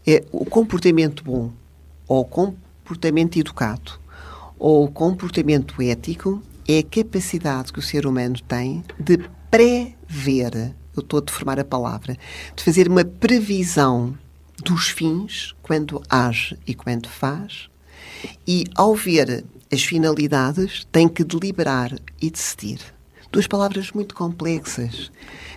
é 0.04 0.24
o 0.32 0.44
comportamento 0.44 1.22
bom 1.22 1.52
ou 2.08 2.22
o 2.22 2.24
comportamento 2.24 3.38
educado 3.38 3.92
ou 4.58 4.88
comportamento 4.88 5.80
ético 5.80 6.42
é 6.66 6.78
a 6.78 6.82
capacidade 6.82 7.72
que 7.72 7.78
o 7.78 7.82
ser 7.82 8.06
humano 8.06 8.36
tem 8.46 8.84
de 8.98 9.18
prever, 9.50 10.74
eu 10.94 11.00
estou 11.00 11.18
a 11.18 11.22
deformar 11.22 11.58
a 11.58 11.64
palavra, 11.64 12.16
de 12.54 12.62
fazer 12.62 12.88
uma 12.88 13.04
previsão 13.04 14.16
dos 14.62 14.88
fins 14.88 15.54
quando 15.62 16.02
age 16.08 16.58
e 16.66 16.74
quando 16.74 17.08
faz, 17.08 17.70
e 18.46 18.64
ao 18.74 18.94
ver 18.94 19.44
as 19.72 19.82
finalidades 19.82 20.86
tem 20.90 21.08
que 21.08 21.24
deliberar 21.24 21.94
e 22.20 22.30
decidir. 22.30 22.97
Duas 23.30 23.46
palavras 23.46 23.92
muito 23.92 24.14
complexas 24.14 25.10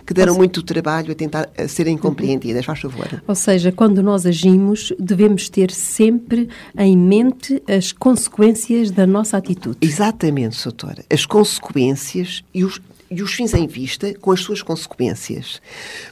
que 0.06 0.12
deram 0.12 0.34
muito 0.34 0.62
trabalho 0.62 1.12
a 1.12 1.14
tentar 1.14 1.48
a 1.56 1.68
serem 1.68 1.96
compreendidas. 1.96 2.64
Faz 2.64 2.80
favor. 2.80 3.22
Ou 3.26 3.34
seja, 3.34 3.72
quando 3.72 4.02
nós 4.02 4.26
agimos, 4.26 4.92
devemos 4.98 5.48
ter 5.48 5.70
sempre 5.70 6.48
em 6.76 6.96
mente 6.96 7.62
as 7.68 7.92
consequências 7.92 8.90
da 8.90 9.06
nossa 9.06 9.36
atitude. 9.36 9.78
Exatamente, 9.80 10.62
doutora. 10.62 11.04
As 11.10 11.24
consequências 11.24 12.42
e 12.52 12.64
os, 12.64 12.80
e 13.10 13.22
os 13.22 13.32
fins 13.32 13.54
em 13.54 13.66
vista 13.66 14.12
com 14.14 14.32
as 14.32 14.40
suas 14.40 14.62
consequências. 14.62 15.60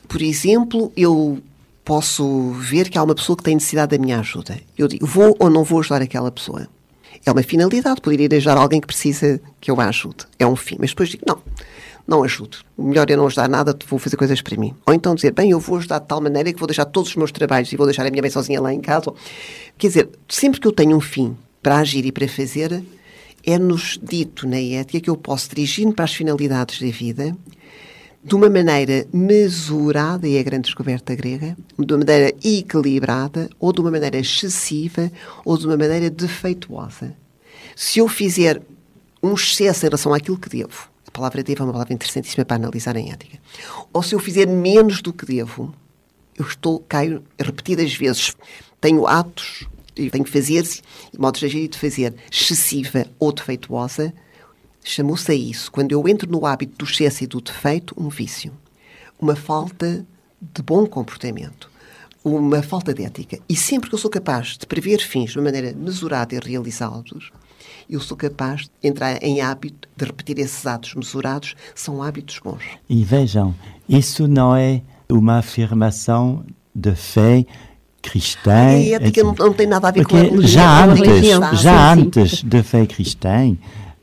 Por 0.08 0.22
exemplo, 0.22 0.92
eu 0.96 1.38
posso 1.84 2.52
ver 2.52 2.88
que 2.88 2.96
há 2.96 3.02
uma 3.02 3.14
pessoa 3.14 3.36
que 3.36 3.42
tem 3.42 3.54
necessidade 3.54 3.96
da 3.96 4.02
minha 4.02 4.20
ajuda. 4.20 4.58
Eu 4.78 4.86
digo, 4.86 5.06
vou 5.06 5.36
ou 5.38 5.50
não 5.50 5.64
vou 5.64 5.80
ajudar 5.80 6.00
aquela 6.02 6.30
pessoa? 6.30 6.68
É 7.24 7.30
uma 7.30 7.42
finalidade, 7.42 8.00
poderia 8.00 8.28
ajudar 8.36 8.56
alguém 8.56 8.80
que 8.80 8.86
precisa 8.86 9.40
que 9.60 9.70
eu 9.70 9.80
a 9.80 9.86
ajude. 9.86 10.26
É 10.38 10.46
um 10.46 10.56
fim. 10.56 10.76
Mas 10.78 10.90
depois 10.90 11.08
digo, 11.08 11.24
não, 11.26 11.42
não 12.06 12.24
ajudo. 12.24 12.58
Melhor 12.76 13.10
é 13.10 13.16
não 13.16 13.26
ajudar 13.26 13.48
nada, 13.48 13.76
vou 13.86 13.98
fazer 13.98 14.16
coisas 14.16 14.40
para 14.40 14.56
mim. 14.56 14.74
Ou 14.86 14.94
então 14.94 15.14
dizer, 15.14 15.32
bem, 15.32 15.50
eu 15.50 15.60
vou 15.60 15.78
ajudar 15.78 15.98
de 15.98 16.06
tal 16.06 16.20
maneira 16.20 16.52
que 16.52 16.58
vou 16.58 16.66
deixar 16.66 16.84
todos 16.86 17.10
os 17.10 17.16
meus 17.16 17.30
trabalhos 17.30 17.72
e 17.72 17.76
vou 17.76 17.86
deixar 17.86 18.06
a 18.06 18.10
minha 18.10 18.22
mãe 18.22 18.30
sozinha 18.30 18.60
lá 18.60 18.72
em 18.72 18.80
casa. 18.80 19.12
Quer 19.78 19.86
dizer, 19.88 20.08
sempre 20.28 20.60
que 20.60 20.66
eu 20.66 20.72
tenho 20.72 20.96
um 20.96 21.00
fim 21.00 21.36
para 21.62 21.76
agir 21.76 22.04
e 22.06 22.12
para 22.12 22.26
fazer, 22.26 22.82
é-nos 23.44 23.98
dito 24.02 24.46
na 24.46 24.60
ética 24.60 25.00
que 25.00 25.10
eu 25.10 25.16
posso 25.16 25.48
dirigir-me 25.50 25.92
para 25.92 26.04
as 26.04 26.14
finalidades 26.14 26.80
da 26.80 26.90
vida 26.90 27.36
de 28.22 28.34
uma 28.34 28.50
maneira 28.50 29.06
mesurada, 29.12 30.28
e 30.28 30.36
é 30.36 30.40
a 30.40 30.42
grande 30.42 30.64
descoberta 30.64 31.14
grega, 31.14 31.56
de 31.78 31.92
uma 31.92 31.98
maneira 31.98 32.34
equilibrada, 32.44 33.48
ou 33.58 33.72
de 33.72 33.80
uma 33.80 33.90
maneira 33.90 34.18
excessiva, 34.18 35.10
ou 35.44 35.56
de 35.56 35.66
uma 35.66 35.76
maneira 35.76 36.10
defeituosa. 36.10 37.16
Se 37.74 37.98
eu 37.98 38.08
fizer 38.08 38.60
um 39.22 39.34
excesso 39.34 39.86
em 39.86 39.88
relação 39.88 40.12
àquilo 40.12 40.38
que 40.38 40.50
devo, 40.50 40.90
a 41.06 41.10
palavra 41.10 41.42
devo 41.42 41.62
é 41.62 41.66
uma 41.66 41.72
palavra 41.72 41.94
interessantíssima 41.94 42.44
para 42.44 42.56
analisar 42.56 42.94
em 42.96 43.10
ética, 43.10 43.38
ou 43.92 44.02
se 44.02 44.14
eu 44.14 44.18
fizer 44.18 44.46
menos 44.46 45.00
do 45.00 45.12
que 45.12 45.24
devo, 45.24 45.74
eu 46.38 46.44
estou, 46.44 46.78
caio 46.80 47.22
repetidas 47.38 47.92
vezes, 47.94 48.36
tenho 48.80 49.06
atos 49.06 49.66
e 49.96 50.10
tenho 50.10 50.24
que 50.24 50.30
fazer, 50.30 50.66
modos 51.18 51.40
de 51.40 51.46
agir 51.46 51.64
e 51.64 51.68
de 51.68 51.78
fazer, 51.78 52.14
excessiva 52.30 53.06
ou 53.18 53.32
defeituosa, 53.32 54.12
chamou-se 54.82 55.30
a 55.30 55.34
isso, 55.34 55.70
quando 55.70 55.92
eu 55.92 56.06
entro 56.08 56.30
no 56.30 56.46
hábito 56.46 56.76
do 56.78 56.84
excesso 56.84 57.24
e 57.24 57.26
do 57.26 57.40
defeito, 57.40 57.94
um 57.98 58.08
vício. 58.08 58.52
Uma 59.20 59.36
falta 59.36 60.06
de 60.40 60.62
bom 60.62 60.86
comportamento. 60.86 61.70
Uma 62.22 62.62
falta 62.62 62.92
de 62.92 63.02
ética. 63.02 63.38
E 63.48 63.56
sempre 63.56 63.88
que 63.88 63.94
eu 63.94 63.98
sou 63.98 64.10
capaz 64.10 64.58
de 64.58 64.66
prever 64.66 64.98
fins 64.98 65.30
de 65.30 65.38
uma 65.38 65.44
maneira 65.44 65.74
mesurada 65.74 66.34
e 66.34 66.38
realizá-los, 66.38 67.30
eu 67.88 68.00
sou 68.00 68.16
capaz 68.16 68.62
de 68.62 68.88
entrar 68.88 69.22
em 69.22 69.40
hábito 69.40 69.88
de 69.96 70.04
repetir 70.04 70.38
esses 70.38 70.66
atos 70.66 70.94
mesurados, 70.94 71.54
são 71.74 72.02
hábitos 72.02 72.38
bons. 72.38 72.62
E 72.88 73.04
vejam, 73.04 73.54
isso 73.88 74.28
não 74.28 74.54
é 74.54 74.82
uma 75.08 75.38
afirmação 75.38 76.44
de 76.74 76.94
fé 76.94 77.44
cristã. 78.00 78.52
A 78.52 78.80
ética 78.80 79.22
não, 79.22 79.34
não, 79.34 79.52
tem 79.52 79.66
nada 79.66 79.88
a 79.88 79.90
ver 79.90 80.04
com 80.06 80.16
a 80.16 80.20
religião. 80.20 80.46
Já 80.46 80.84
antes, 80.84 81.60
já 81.60 81.92
antes 81.92 82.42
da 82.44 82.62
fé 82.62 82.86
cristã, 82.86 83.56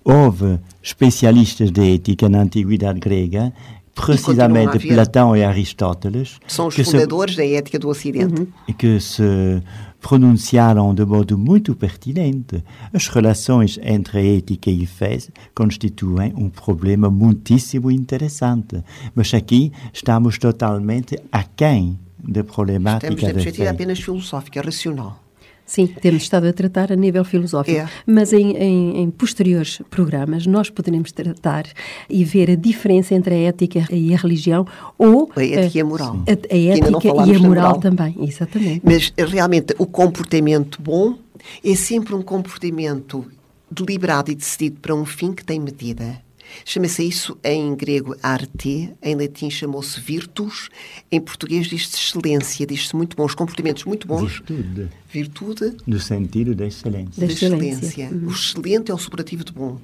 houve 0.08 0.60
especialistas 0.82 1.70
de 1.70 1.96
ética 1.96 2.30
na 2.30 2.42
antiguidade 2.42 3.00
grega, 3.00 3.54
precisamente 3.94 4.80
Platão 4.88 5.36
e 5.36 5.44
Aristóteles. 5.44 6.40
São 6.48 6.68
os 6.68 6.76
fundadores 6.76 7.36
se, 7.36 7.42
da 7.42 7.46
ética 7.46 7.78
do 7.78 7.90
Ocidente. 7.90 8.42
Uhum. 8.42 8.74
Que 8.74 9.00
se 9.00 9.62
pronunciaram 10.00 10.94
de 10.94 11.04
modo 11.04 11.38
muito 11.38 11.76
pertinente. 11.76 12.64
As 12.94 13.08
relações 13.08 13.80
entre 13.84 14.38
ética 14.38 14.70
e 14.70 14.84
a 14.84 14.88
fé 14.88 15.18
constituem 15.54 16.34
um 16.38 16.50
problema 16.50 17.10
muitíssimo 17.10 17.92
interessante. 17.92 18.82
Mas 19.14 19.34
aqui 19.34 19.74
estamos 19.92 20.38
totalmente 20.38 21.20
aquém 21.32 22.00
da 22.18 22.44
problemática 22.44 23.08
Estamos 23.08 23.24
na 23.24 23.34
perspectiva 23.34 23.70
apenas 23.70 24.00
filosófica, 24.00 24.62
racional. 24.62 25.27
Sim, 25.68 25.86
temos 25.86 26.24
estado 26.24 26.48
a 26.48 26.54
tratar 26.54 26.94
a 26.94 26.96
nível 26.96 27.26
filosófico, 27.26 27.78
é. 27.78 27.90
mas 28.06 28.32
em, 28.32 28.56
em, 28.56 29.02
em, 29.02 29.12
posteriores 29.12 29.82
programas 29.90 30.48
nós 30.48 30.70
poderemos 30.70 31.12
tratar 31.12 31.66
e 32.10 32.24
ver 32.24 32.50
a 32.50 32.56
diferença 32.56 33.14
entre 33.14 33.36
a 33.36 33.38
ética 33.50 33.86
e 33.92 34.14
a 34.14 34.18
religião 34.18 34.66
ou 34.98 35.30
a 35.36 35.44
ética 35.44 35.78
e 35.78 35.82
a 35.82 35.86
moral. 35.86 36.16
A, 36.26 36.32
a 36.32 36.58
ética 36.58 37.08
e 37.08 37.10
a 37.10 37.40
moral, 37.40 37.42
moral 37.42 37.80
também, 37.80 38.16
exatamente. 38.22 38.82
Mas 38.82 39.14
realmente 39.18 39.76
o 39.78 39.86
comportamento 39.86 40.82
bom 40.82 41.16
é 41.62 41.76
sempre 41.76 42.16
um 42.16 42.22
comportamento 42.22 43.26
deliberado 43.70 44.32
e 44.32 44.36
decidido 44.36 44.80
para 44.80 44.96
um 44.96 45.06
fim 45.06 45.34
que 45.34 45.44
tem 45.44 45.60
medida. 45.60 46.26
Chama-se 46.66 47.04
isso 47.04 47.38
em 47.44 47.76
grego 47.76 48.16
arte, 48.22 48.94
em 49.02 49.16
latim 49.16 49.50
chamou-se 49.50 50.00
virtus, 50.00 50.70
em 51.12 51.20
português 51.20 51.68
diz-se 51.68 51.96
excelência, 51.96 52.66
diz-se 52.66 52.96
muito 52.96 53.16
bons, 53.16 53.34
comportamentos 53.36 53.86
muito 53.86 54.08
bons. 54.08 54.34
Virtude. 54.34 54.90
Virtude. 55.12 55.78
No 55.86 56.00
sentido 56.00 56.56
da 56.56 56.66
excelência. 56.66 57.26
Da 57.26 57.32
excelência. 57.32 58.10
Uhum. 58.10 58.28
O 58.28 58.32
excelente 58.32 58.92
é 58.92 58.94
o 58.94 58.98
superativo 58.98 59.44
de 59.44 59.52
bom. 59.52 59.80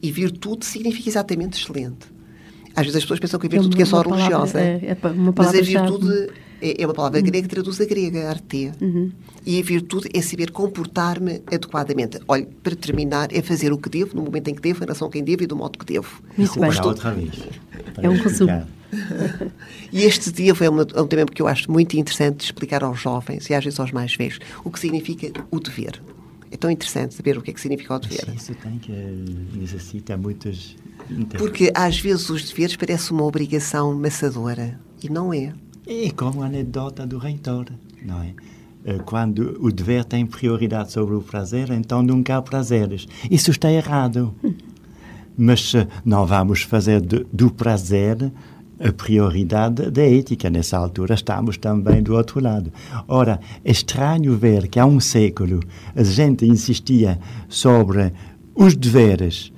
E 0.00 0.12
virtude 0.12 0.64
significa 0.64 1.08
exatamente 1.08 1.60
excelente. 1.60 2.06
Às 2.74 2.86
vezes 2.86 2.96
as 2.96 3.02
pessoas 3.02 3.20
pensam 3.20 3.40
que 3.40 3.46
a 3.46 3.50
virtude 3.50 3.78
é, 3.78 3.82
é 3.82 3.84
só 3.84 4.02
palavra, 4.02 4.24
religiosa. 4.24 4.60
É, 4.60 4.80
é 4.86 4.96
mas 5.36 5.48
a 5.48 5.60
virtude 5.60 6.30
é, 6.60 6.82
é 6.82 6.86
uma 6.86 6.94
palavra 6.94 7.20
grega 7.20 7.48
que 7.48 7.54
traduz 7.54 7.80
a 7.80 7.84
grega, 7.84 8.28
arte. 8.28 8.72
Uhum. 8.80 9.12
E 9.46 9.60
a 9.60 9.62
virtude 9.62 10.08
é 10.12 10.20
saber 10.20 10.50
comportar-me 10.50 11.42
adequadamente. 11.46 12.20
Olha, 12.26 12.46
para 12.62 12.76
terminar, 12.76 13.32
é 13.32 13.40
fazer 13.42 13.72
o 13.72 13.78
que 13.78 13.88
devo, 13.88 14.16
no 14.16 14.22
momento 14.22 14.48
em 14.48 14.54
que 14.54 14.62
devo, 14.62 14.78
em 14.78 14.86
relação 14.86 15.08
a 15.08 15.10
quem 15.10 15.24
devo 15.24 15.42
e 15.42 15.46
do 15.46 15.56
modo 15.56 15.78
que 15.78 15.84
devo. 15.84 16.22
Muito 16.36 16.60
bem. 16.60 16.70
Estou... 16.70 16.88
outra 16.88 17.12
vez. 17.12 17.30
É 17.96 18.08
um 18.08 18.16
resumo. 18.16 18.66
e 19.92 20.02
este 20.02 20.30
devo 20.30 20.64
é, 20.64 20.68
uma, 20.68 20.86
é 20.94 21.00
um 21.00 21.06
tema 21.06 21.26
que 21.26 21.42
eu 21.42 21.46
acho 21.46 21.70
muito 21.70 21.96
interessante 21.96 22.38
de 22.38 22.44
explicar 22.44 22.82
aos 22.82 23.00
jovens 23.00 23.48
e 23.50 23.54
às 23.54 23.62
vezes 23.62 23.78
aos 23.78 23.92
mais 23.92 24.14
velhos 24.14 24.38
o 24.64 24.70
que 24.70 24.80
significa 24.80 25.30
o 25.50 25.60
dever. 25.60 26.00
É 26.50 26.56
tão 26.56 26.70
interessante 26.70 27.14
saber 27.14 27.36
o 27.36 27.42
que 27.42 27.50
é 27.50 27.54
que 27.54 27.60
significa 27.60 27.94
o 27.94 27.98
dever. 27.98 28.34
Isso 28.34 28.54
tem 28.54 28.78
que 28.78 28.92
necessita 28.92 30.16
muitos. 30.16 30.76
Porque 31.36 31.70
às 31.74 32.00
vezes 32.00 32.28
os 32.30 32.48
deveres 32.48 32.76
parecem 32.76 33.14
uma 33.14 33.24
obrigação 33.24 33.94
maçadora 33.94 34.80
e 35.02 35.10
não 35.10 35.32
é. 35.32 35.52
É 35.90 36.10
como 36.10 36.42
anedota 36.42 37.06
do 37.06 37.16
reitor, 37.16 37.64
não 38.04 38.22
é? 38.22 38.34
Eh, 38.84 38.98
quando 39.06 39.56
o 39.58 39.72
dever 39.72 40.04
tem 40.04 40.26
prioridade 40.26 40.92
sobre 40.92 41.14
o 41.14 41.22
prazer, 41.22 41.70
então 41.70 42.02
nunca 42.02 42.36
há 42.36 42.42
prazeres. 42.42 43.08
Isso 43.30 43.50
está 43.50 43.72
errado. 43.72 44.34
Mas 45.34 45.72
não 46.04 46.26
vamos 46.26 46.60
fazer 46.60 47.00
do 47.00 47.50
prazer 47.50 48.30
a 48.78 48.92
prioridade 48.92 49.90
da 49.90 50.02
ética. 50.02 50.50
Nessa 50.50 50.76
altura 50.76 51.14
estamos 51.14 51.56
também 51.56 52.02
do 52.02 52.14
outro 52.14 52.38
lado. 52.38 52.70
Ora, 53.06 53.40
é 53.64 53.70
estranho 53.70 54.36
ver 54.36 54.68
que 54.68 54.78
há 54.78 54.84
um 54.84 55.00
século 55.00 55.60
a 55.96 56.02
gente 56.02 56.44
insistia 56.44 57.18
sobre 57.48 58.12
os 58.54 58.74
deveres 58.74 59.50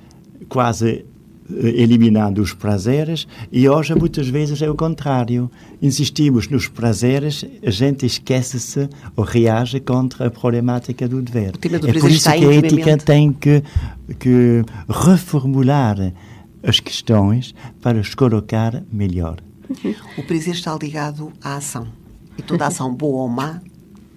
quase 0.47 0.89
eh, 0.89 1.05
eliminando 1.59 2.41
os 2.41 2.53
prazeres 2.53 3.27
e 3.51 3.67
hoje 3.67 3.95
muitas 3.95 4.27
vezes 4.27 4.61
é 4.61 4.69
o 4.69 4.75
contrário. 4.75 5.49
Insistimos 5.81 6.47
nos 6.47 6.67
prazeres, 6.67 7.45
a 7.65 7.69
gente 7.69 8.05
esquece-se 8.05 8.89
ou 9.15 9.23
reage 9.23 9.79
contra 9.79 10.27
a 10.27 10.31
problemática 10.31 11.07
do 11.07 11.21
dever. 11.21 11.53
Do 11.53 11.87
é 11.87 11.93
por 11.93 12.09
isso 12.09 12.31
que 12.31 12.45
a 12.45 12.53
ética 12.53 12.97
tem 12.97 13.33
que, 13.33 13.63
que 14.19 14.63
reformular 14.87 16.13
as 16.63 16.79
questões 16.79 17.55
para 17.81 17.99
os 17.99 18.13
colocar 18.13 18.83
melhor. 18.91 19.37
O 20.17 20.23
prazer 20.23 20.53
está 20.53 20.77
ligado 20.79 21.31
à 21.41 21.55
ação. 21.55 21.87
E 22.37 22.41
toda 22.41 22.67
ação, 22.67 22.93
boa 22.93 23.23
ou 23.23 23.29
má, 23.29 23.61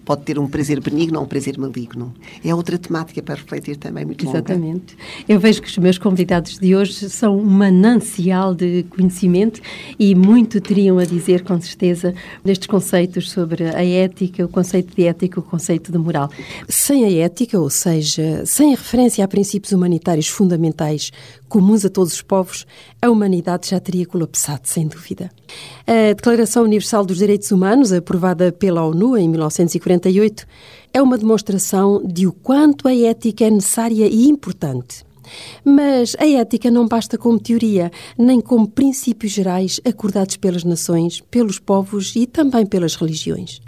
pode 0.04 0.22
ter 0.22 0.38
um 0.38 0.46
prazer 0.46 0.80
benigno 0.80 1.18
ou 1.18 1.24
um 1.24 1.28
prazer 1.28 1.58
maligno. 1.58 2.12
É 2.44 2.54
outra 2.54 2.78
temática 2.78 3.22
para 3.22 3.36
refletir 3.36 3.76
também 3.76 4.04
muito 4.04 4.26
Exatamente. 4.26 4.94
Longa. 4.94 5.24
Eu 5.28 5.40
vejo 5.40 5.62
que 5.62 5.68
os 5.68 5.78
meus 5.78 5.98
convidados 5.98 6.58
de 6.58 6.76
hoje 6.76 7.08
são 7.08 7.38
um 7.38 7.44
manancial 7.44 8.54
de 8.54 8.84
conhecimento 8.90 9.60
e 9.98 10.14
muito 10.14 10.60
teriam 10.60 10.98
a 10.98 11.04
dizer, 11.04 11.42
com 11.42 11.60
certeza, 11.60 12.14
nestes 12.44 12.66
conceitos 12.66 13.30
sobre 13.30 13.64
a 13.64 13.84
ética, 13.84 14.44
o 14.44 14.48
conceito 14.48 14.94
de 14.94 15.06
ética, 15.06 15.40
o 15.40 15.42
conceito 15.42 15.90
de 15.90 15.98
moral. 15.98 16.30
Sem 16.68 17.04
a 17.04 17.24
ética, 17.24 17.58
ou 17.58 17.70
seja, 17.70 18.44
sem 18.44 18.74
a 18.74 18.76
referência 18.76 19.24
a 19.24 19.28
princípios 19.28 19.72
humanitários 19.72 20.28
fundamentais 20.28 21.10
comuns 21.54 21.84
a 21.84 21.88
todos 21.88 22.14
os 22.14 22.20
povos, 22.20 22.66
a 23.00 23.08
humanidade 23.08 23.68
já 23.70 23.78
teria 23.78 24.04
colapsado, 24.04 24.62
sem 24.64 24.88
dúvida. 24.88 25.30
A 25.86 26.12
Declaração 26.12 26.64
Universal 26.64 27.06
dos 27.06 27.18
Direitos 27.18 27.52
Humanos, 27.52 27.92
aprovada 27.92 28.50
pela 28.50 28.84
ONU 28.84 29.16
em 29.16 29.28
1948, 29.28 30.48
é 30.92 31.00
uma 31.00 31.16
demonstração 31.16 32.02
de 32.04 32.26
o 32.26 32.32
quanto 32.32 32.88
a 32.88 32.92
ética 32.92 33.44
é 33.44 33.50
necessária 33.50 34.08
e 34.08 34.26
importante. 34.26 35.04
Mas 35.64 36.16
a 36.18 36.26
ética 36.26 36.72
não 36.72 36.88
basta 36.88 37.16
como 37.16 37.38
teoria, 37.38 37.92
nem 38.18 38.40
como 38.40 38.66
princípios 38.66 39.30
gerais 39.30 39.80
acordados 39.84 40.36
pelas 40.36 40.64
nações, 40.64 41.20
pelos 41.20 41.60
povos 41.60 42.16
e 42.16 42.26
também 42.26 42.66
pelas 42.66 42.96
religiões 42.96 43.60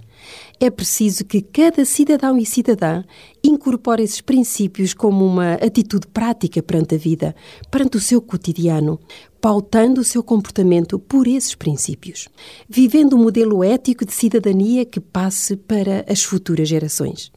é 0.59 0.71
preciso 0.71 1.25
que 1.25 1.43
cada 1.43 1.85
cidadão 1.85 2.39
e 2.39 2.47
cidadã 2.47 3.05
incorpore 3.45 4.03
esses 4.03 4.21
princípios 4.21 4.95
como 4.95 5.25
uma 5.25 5.55
atitude 5.55 6.07
prática 6.07 6.63
perante 6.63 6.95
a 6.95 6.99
vida, 6.99 7.37
perante 7.71 7.97
o 7.97 8.01
seu 8.01 8.23
cotidiano, 8.23 8.99
pautando 9.41 10.01
o 10.01 10.05
seu 10.05 10.23
comportamento 10.23 10.99
por 10.99 11.29
esses 11.29 11.55
princípios, 11.55 12.29
vivendo 12.69 13.17
um 13.17 13.23
modelo 13.23 13.63
ético 13.63 14.05
de 14.05 14.13
cidadania 14.13 14.85
que 14.85 14.99
passe 14.99 15.57
para 15.57 16.05
as 16.09 16.23
futuras 16.23 16.69
gerações. 16.69 17.31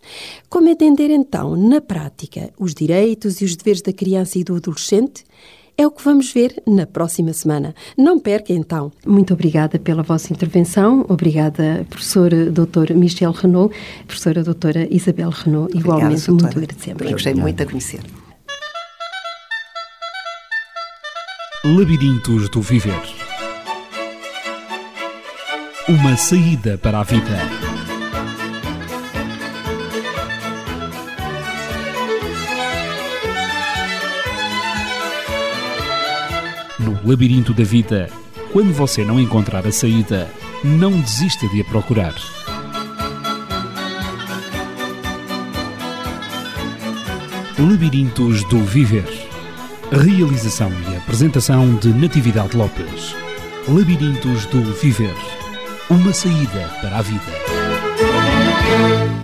Como 0.49 0.69
entender 0.69 1.09
então, 1.09 1.55
na 1.55 1.81
prática, 1.81 2.51
os 2.57 2.73
direitos 2.73 3.41
e 3.41 3.45
os 3.45 3.55
deveres 3.55 3.81
da 3.81 3.93
criança 3.93 4.39
e 4.39 4.43
do 4.43 4.55
adolescente? 4.55 5.23
É 5.79 5.87
o 5.87 5.91
que 5.91 6.03
vamos 6.03 6.33
ver 6.33 6.61
na 6.67 6.85
próxima 6.85 7.31
semana. 7.31 7.73
Não 7.97 8.19
perca 8.19 8.51
então. 8.51 8.91
Muito 9.07 9.33
obrigada 9.33 9.79
pela 9.79 10.03
vossa 10.03 10.33
intervenção. 10.33 11.05
Obrigada, 11.07 11.85
professora 11.89 12.51
doutora 12.51 12.93
Michel 12.93 13.31
Renault, 13.31 13.73
professora 14.05 14.43
doutora 14.43 14.93
Isabel 14.93 15.29
Renault. 15.29 15.77
Igualmente, 15.77 16.27
doutora. 16.27 16.53
muito 16.53 16.57
agradecemos. 16.57 17.01
Eu 17.01 17.11
gostei 17.11 17.33
muito 17.33 17.57
de 17.59 17.65
conhecer. 17.65 18.01
Labirintos 21.63 22.49
do 22.49 22.61
Viver 22.61 23.01
Uma 25.87 26.17
saída 26.17 26.77
para 26.77 26.99
a 26.99 27.03
vida. 27.03 27.68
Labirinto 37.03 37.53
da 37.53 37.63
vida, 37.63 38.09
quando 38.51 38.73
você 38.73 39.03
não 39.03 39.19
encontrar 39.19 39.65
a 39.65 39.71
saída, 39.71 40.29
não 40.63 40.99
desista 40.99 41.47
de 41.47 41.61
a 41.61 41.65
procurar. 41.65 42.13
Labirintos 47.57 48.43
do 48.45 48.63
Viver. 48.63 49.05
Realização 49.91 50.71
e 50.91 50.97
apresentação 50.97 51.75
de 51.75 51.89
Natividade 51.89 52.55
Lopes. 52.55 53.15
Labirintos 53.67 54.45
do 54.47 54.63
Viver. 54.73 55.15
Uma 55.89 56.13
saída 56.13 56.69
para 56.81 56.97
a 56.97 57.01
vida. 57.01 59.18